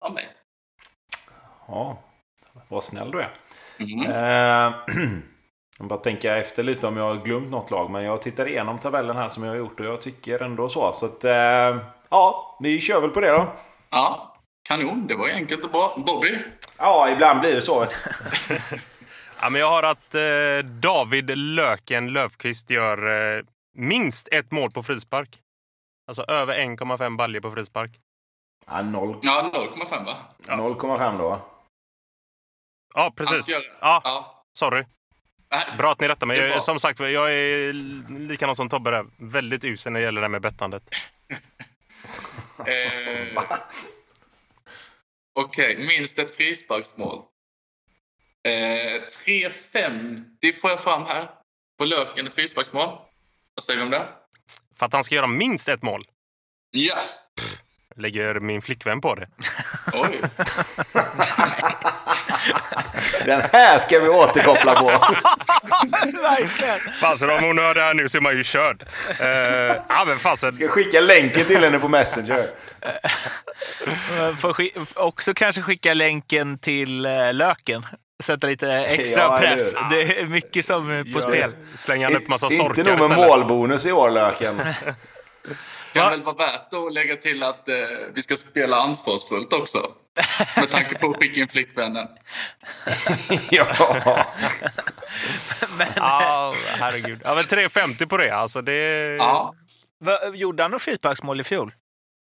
Av 0.02 0.14
mig. 0.14 0.28
Ja, 1.68 1.98
vad 2.68 2.84
snäll 2.84 3.12
du 3.12 3.22
är. 3.22 3.32
Mm. 3.80 4.06
Eh, 4.06 4.76
jag 5.80 5.88
bara 5.88 6.00
tänka 6.00 6.38
efter 6.38 6.64
lite 6.64 6.88
om 6.88 6.98
jag 6.98 7.04
har 7.04 7.26
glömt 7.26 7.52
något 7.52 7.72
lag. 7.72 7.90
Men 7.92 8.04
jag 8.04 8.22
tittar 8.22 8.48
igenom 8.48 8.80
tabellen 8.80 9.16
här 9.16 9.30
som 9.30 9.44
jag 9.44 9.52
har 9.52 9.58
gjort 9.58 9.80
och 9.80 9.86
jag 9.86 10.02
tycker 10.02 10.44
ändå 10.44 10.70
så. 10.70 10.94
Så 10.94 11.06
att, 11.06 11.24
eh, 11.24 11.78
ja, 12.10 12.58
vi 12.62 12.82
kör 12.82 13.02
väl 13.02 13.10
på 13.10 13.22
det 13.22 13.32
då. 13.32 13.54
Ja, 13.90 14.36
kanon. 14.64 15.08
Det 15.08 15.16
var 15.16 15.28
ju 15.28 15.34
enkelt 15.34 15.66
och 15.66 15.72
bra. 15.72 15.94
Bobby? 15.98 16.38
Ja, 16.78 17.10
ibland 17.10 17.40
blir 17.40 17.56
det 17.56 17.62
så. 17.62 17.86
Ja, 19.42 19.50
men 19.50 19.62
jag 19.62 19.70
har 19.70 19.84
att 19.84 20.16
eh, 20.16 20.70
David 20.80 21.38
Löken 21.38 22.14
Löfqvist 22.14 22.70
gör 22.70 23.38
eh, 23.38 23.44
minst 23.74 24.28
ett 24.32 24.52
mål 24.52 24.72
på 24.72 24.84
frispark. 24.84 25.40
Alltså 26.08 26.24
över 26.24 26.56
1,5 26.56 27.18
baljer 27.18 27.42
på 27.42 27.52
frispark. 27.52 27.92
Ja, 28.66 28.82
0 28.82 29.20
Ja, 29.22 29.52
0,5 29.54 30.06
va? 30.06 30.16
0,5 30.48 31.18
då. 31.18 31.46
Ja, 32.94 33.14
precis. 33.16 33.48
Ja, 33.82 34.02
ja. 34.04 34.44
sorry. 34.54 34.86
Nej, 35.52 35.66
Bra 35.78 35.92
att 35.92 36.00
ni 36.00 36.08
rättar 36.08 36.28
mig. 36.28 36.62
Som 36.62 36.80
sagt, 36.80 37.00
jag 37.00 37.34
är 37.34 37.74
likadan 38.20 38.56
som 38.56 38.70
Tobbe 38.70 38.92
där. 38.92 39.06
Väldigt 39.18 39.64
usel 39.64 39.92
när 39.94 40.00
det 40.00 40.04
gäller 40.04 40.22
det 40.22 40.26
här 40.26 40.30
med 40.32 40.42
bettandet. 40.42 40.84
Eh, 42.60 43.44
Okej, 45.34 45.78
minst 45.78 46.20
ett 46.20 46.36
frisparksmål. 46.36 47.22
Eh, 48.44 48.52
3,50 48.52 50.52
får 50.62 50.70
jag 50.70 50.80
fram 50.80 51.06
här. 51.06 51.28
På 51.78 51.86
Löken 51.86 52.28
ett 52.28 52.36
frisparksmål. 52.36 52.98
Vad 53.56 53.64
säger 53.64 53.78
vi 53.78 53.84
om 53.86 53.92
det? 53.92 54.08
För 54.76 54.86
att 54.86 54.94
han 54.94 55.04
ska 55.04 55.16
göra 55.16 55.28
minst 55.28 55.70
ett 55.70 55.82
mål 55.82 56.06
Ja! 56.72 56.98
Lägger 58.00 58.40
min 58.40 58.62
flickvän 58.62 59.02
på 59.02 59.16
det. 59.16 59.28
Oj! 59.94 60.22
Den 63.26 63.42
här 63.54 63.80
ska 63.80 64.00
vi 64.00 64.10
återkoppla 64.10 64.76
på. 64.76 64.86
Verkligen! 66.22 66.80
Fasen, 67.02 67.30
om 67.30 67.44
hon 67.44 67.58
hör 67.58 67.74
det 67.76 67.82
här 67.82 67.94
nu 67.94 68.10
så 68.10 68.18
är 68.18 68.22
man 68.22 68.38
ju 68.38 68.44
körd. 68.44 68.84
Eh, 69.20 69.28
ja, 69.90 70.04
men 70.08 70.18
fasen. 70.20 70.54
Ska 70.54 70.68
skicka 70.68 71.02
länken 71.02 71.46
till 71.46 71.64
henne 71.64 71.80
på 71.80 71.88
Messenger. 71.88 72.50
Får 74.40 74.54
sk- 74.54 74.88
också 74.96 75.34
kanske 75.34 75.62
skicka 75.62 75.94
länken 75.94 76.58
till 76.60 77.06
eh, 77.06 77.34
Löken. 77.34 77.86
Sätta 78.24 78.48
lite 78.48 78.72
extra 78.74 79.22
Ja, 79.22 79.38
press. 79.40 79.74
hur? 79.76 79.96
Det 79.98 80.20
är 80.20 80.26
mycket 80.26 80.66
som 80.66 80.90
är 80.92 81.04
på 81.04 81.20
Ja. 81.20 81.22
spel. 81.22 81.52
Slänger 81.76 82.06
han 82.06 82.16
upp 82.16 82.28
massa 82.28 82.50
sorkar 82.50 82.80
Inte 82.80 82.92
nog 82.92 83.00
med 83.00 83.10
istället. 83.10 83.30
målbonus 83.30 83.86
i 83.86 83.92
år, 83.92 84.10
Löken. 84.12 84.62
Kan 85.94 86.10
väl 86.12 86.24
vara 86.24 86.36
värt 86.36 86.74
att 86.74 86.94
lägga 86.94 87.16
till 87.16 87.44
att 87.44 87.70
eh, 87.70 87.76
vi 88.14 88.22
ska 88.22 88.36
spela 88.36 88.78
ansvarsfullt 88.82 89.54
också. 89.54 89.92
Med 90.56 90.70
tanke 90.72 90.96
på 91.00 91.10
att 91.10 91.18
skicka 91.18 91.40
in 91.40 91.48
flickvännen. 91.48 92.08
ja. 93.52 93.66
Ja, 95.96 96.56
herregud. 96.80 97.22
Ja, 97.24 97.36
men 97.36 97.44
3,50 97.44 98.06
på 98.06 98.18
det. 98.18 98.36
Alltså, 98.36 98.62
det... 98.62 99.16
Ja. 99.20 99.54
Va, 100.04 100.20
gjorde 100.34 100.64
han 100.64 100.72
något 100.72 100.82
frisparksmål 100.82 101.42
i 101.42 101.44
fjol? 101.44 101.74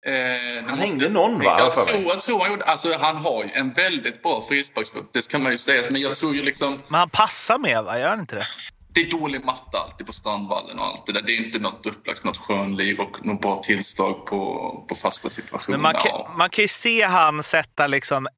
Eh, 0.07 0.13
Han 0.57 0.65
måste- 0.71 0.87
hängde 0.87 1.09
någon, 1.09 1.39
va? 1.39 1.57
Jag 1.59 1.75
tror, 1.75 1.91
jag 2.09 2.21
tror 2.21 2.41
han 2.41 2.51
gjorde... 2.51 2.65
Alltså 2.65 2.99
han 2.99 3.17
har 3.17 3.45
ju 3.45 3.51
en 3.55 3.73
väldigt 3.73 4.23
bra 4.23 4.43
frisparksfot. 4.49 5.13
Det 5.13 5.29
kan 5.29 5.43
man 5.43 5.53
ju 5.53 5.59
säga. 5.59 5.83
Men 5.91 6.01
jag 6.01 6.17
tror 6.17 6.35
ju 6.35 6.43
liksom... 6.43 6.83
Men 6.89 6.99
han 7.01 7.11
passar 7.11 7.59
med, 7.59 7.85
va? 7.85 7.99
Gör 7.99 8.09
han 8.09 8.21
inte 8.21 8.37
det? 8.37 8.47
Det 8.97 9.03
är 9.03 9.11
dålig 9.11 9.45
matta 9.45 9.79
alltid 9.79 10.07
på 10.07 10.13
Strandvallen 10.13 10.79
och 10.79 10.85
allt 10.85 11.07
det 11.07 11.13
där. 11.13 11.23
Det 11.23 11.33
är 11.33 11.45
inte 11.45 11.59
något 11.59 11.87
upplagt 11.87 12.25
något 12.25 12.37
skönliv 12.37 13.01
och 13.01 13.27
något 13.27 13.41
bra 13.41 13.57
tillslag 13.57 14.27
på, 14.27 14.85
på 14.89 14.95
fasta 14.95 15.31
situationer. 15.31 15.79
Men 15.79 15.83
man 15.83 15.93
kan, 15.95 16.03
Ja. 16.05 16.35
man 16.39 16.51
kan 16.51 16.63
ju 16.63 16.69
se 16.69 17.03
han 17.03 17.43
sätta 17.43 17.87
liksom 17.87 18.29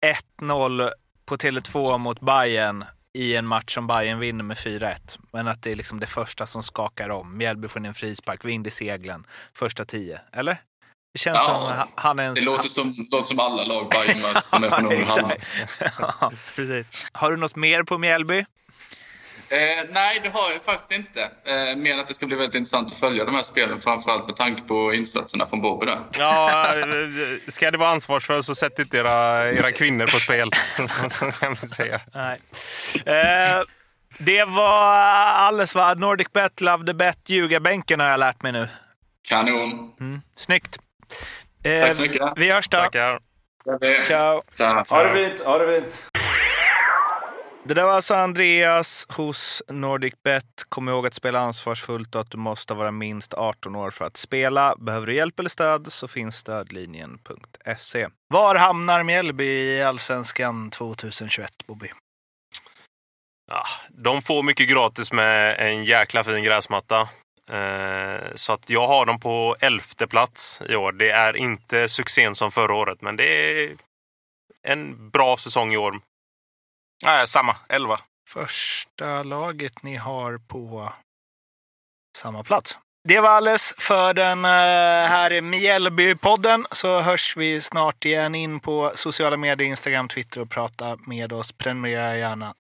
1-0 0.41 0.91
på 1.27 1.37
Tele2 1.37 1.99
mot 1.99 2.21
Bayern 2.21 2.85
i 3.19 3.37
en 3.37 3.47
match 3.47 3.75
som 3.75 3.87
Bayern 3.87 4.19
vinner 4.19 4.45
med 4.45 4.57
4-1. 4.57 5.19
Men 5.33 5.49
att 5.49 5.63
det 5.63 5.73
är 5.73 5.77
liksom 5.77 6.01
det 6.01 6.07
första 6.07 6.47
som 6.47 6.63
skakar 6.63 7.09
om. 7.09 7.37
Mjällby 7.37 7.69
får 7.69 7.81
in 7.81 7.87
en 7.87 7.95
frispark, 7.95 8.45
vind 8.45 8.67
i 8.67 8.71
seglen, 8.71 9.27
första 9.55 9.85
tio. 9.85 10.21
Eller? 10.33 10.57
Det 11.13 11.19
känns 11.19 11.39
Ja, 11.39 11.45
som 11.69 11.77
ha- 11.79 11.87
han 11.95 12.19
är 12.19 12.25
en... 12.25 12.35
Det 12.35 12.41
låter 12.41 12.69
som, 12.69 12.95
låter 13.11 13.25
som 13.25 13.41
alla 13.41 13.65
lag 13.65 13.91
Bayern 13.91 14.21
möter 14.21 14.41
som 14.41 14.65
är 14.65 14.71
från. 14.71 14.89
Har 17.13 17.31
du 17.31 17.37
något 17.37 17.57
mer 17.57 17.83
på 17.83 17.99
Mjällby? 17.99 18.45
Eh, 19.51 19.85
nej, 19.91 20.21
det 20.23 20.29
har 20.29 20.51
jag 20.53 20.63
faktiskt 20.63 20.93
inte. 20.93 21.31
Eh, 21.45 21.77
mer 21.77 21.99
att 21.99 22.09
det 22.09 22.15
ska 22.15 22.27
bli 22.27 22.37
väldigt 22.37 22.55
intressant 22.55 22.93
att 22.93 22.99
följa 22.99 23.25
de 23.25 23.35
här 23.35 23.43
spelen, 23.43 23.81
framförallt 23.81 24.27
med 24.27 24.37
tanke 24.37 24.63
på 24.63 24.95
insatserna 24.95 25.47
från 25.47 25.61
Bobby 25.61 25.87
där. 25.87 25.99
Ja, 26.19 26.65
eh, 26.79 26.85
ska 27.49 27.71
det 27.71 27.79
vara 27.79 27.91
ansvarsfullt 27.91 28.47
så 28.47 28.55
sätt 28.55 28.79
inte 28.79 28.97
era, 28.99 29.49
era 29.53 29.73
kvinnor 29.73 30.07
på 30.07 30.19
spel. 30.19 30.51
Så 31.11 31.31
kan 31.41 31.55
vi 31.61 31.67
säga. 31.67 32.01
Nej. 32.15 32.41
Eh, 33.07 33.63
det 34.19 34.45
var 34.45 34.93
alldeles 35.17 35.75
vad 35.75 35.99
Nordic 35.99 36.33
Bet, 36.33 36.61
Love 36.61 36.87
the 36.87 36.95
Bet, 36.95 37.19
ljugarbänken 37.27 38.01
har 38.01 38.09
jag 38.09 38.21
lärt 38.21 38.43
mig 38.43 38.53
nu. 38.53 38.69
Kanon! 39.29 39.93
Mm. 40.01 40.21
Snyggt. 40.37 40.79
Eh, 41.65 41.87
Tack 41.87 41.95
så 41.95 42.03
mycket. 42.03 42.23
Vi 42.37 42.51
hörs 42.51 42.69
då. 42.69 42.79
Tackar. 42.79 43.21
Ciao. 44.05 44.43
Ciao. 44.55 44.85
Ha 44.89 45.03
det 45.05 45.15
fint, 45.15 45.41
ha 45.45 45.59
det 45.59 45.81
fint. 45.81 46.08
Det 47.69 47.75
där 47.75 47.85
var 47.85 47.93
alltså 47.93 48.15
Andreas 48.15 49.07
hos 49.09 49.63
Nordicbet. 49.69 50.45
Kom 50.69 50.89
ihåg 50.89 51.07
att 51.07 51.15
spela 51.15 51.41
ansvarsfullt 51.41 52.15
och 52.15 52.21
att 52.21 52.31
du 52.31 52.39
måste 52.39 52.75
vara 52.75 52.91
minst 52.91 53.35
18 53.35 53.77
år 53.77 53.91
för 53.91 54.05
att 54.05 54.17
spela. 54.17 54.75
Behöver 54.79 55.07
du 55.07 55.15
hjälp 55.15 55.39
eller 55.39 55.51
stöd 55.51 55.93
så 55.93 56.09
finns 56.09 56.37
stödlinjen.se. 56.37 58.09
Var 58.29 58.55
hamnar 58.55 59.03
Mjällby 59.03 59.45
i 59.45 59.83
Allsvenskan 59.83 60.71
2021, 60.71 61.53
Bobby? 61.67 61.89
Ja, 63.51 63.63
de 63.89 64.23
får 64.23 64.43
mycket 64.43 64.69
gratis 64.69 65.13
med 65.13 65.57
en 65.59 65.85
jäkla 65.85 66.25
fin 66.25 66.43
gräsmatta. 66.43 67.01
Eh, 67.51 68.21
så 68.35 68.53
att 68.53 68.71
jag 68.71 68.89
har 68.89 69.07
dem 69.07 69.21
på 69.21 69.57
elfte 69.61 70.07
plats 70.07 70.63
i 70.69 70.77
år. 70.77 70.93
Det 70.93 71.11
är 71.11 71.37
inte 71.37 71.89
succén 71.89 72.35
som 72.35 72.51
förra 72.51 72.75
året, 72.75 73.03
men 73.03 73.17
det 73.17 73.25
är 73.25 73.77
en 74.63 75.11
bra 75.11 75.37
säsong 75.37 75.73
i 75.73 75.77
år. 75.77 76.01
Nej, 77.05 77.27
samma. 77.27 77.57
11. 77.69 77.99
Första 78.29 79.23
laget 79.23 79.83
ni 79.83 79.97
har 79.97 80.39
på 80.39 80.93
samma 82.19 82.45
plats. 82.45 82.79
Det 83.09 83.21
var 83.21 83.31
alles 83.31 83.75
för 83.79 84.15
den 84.15 84.45
eh, 84.45 84.51
här 85.11 85.41
Mjällby-podden. 85.41 86.65
Så 86.73 87.01
hörs 87.01 87.37
vi 87.37 87.61
snart 87.61 88.05
igen 88.05 88.35
in 88.35 88.61
på 88.61 88.93
sociala 88.95 89.37
medier, 89.37 89.69
Instagram, 89.69 90.09
Twitter 90.09 90.41
och 90.41 90.51
prata 90.51 90.97
med 91.07 91.33
oss. 91.33 91.53
Prenumerera 91.53 92.17
gärna 92.17 92.55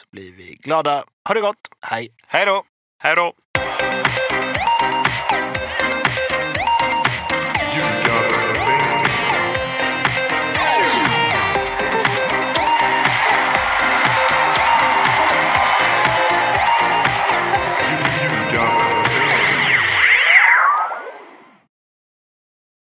så 0.00 0.06
blir 0.10 0.32
vi 0.32 0.58
glada. 0.62 1.04
Ha 1.28 1.34
det 1.34 1.40
gott. 1.40 1.68
Hej! 1.80 2.08
Hej 2.26 2.46
då! 2.46 2.64
Hej 3.02 3.16
då! 3.16 3.32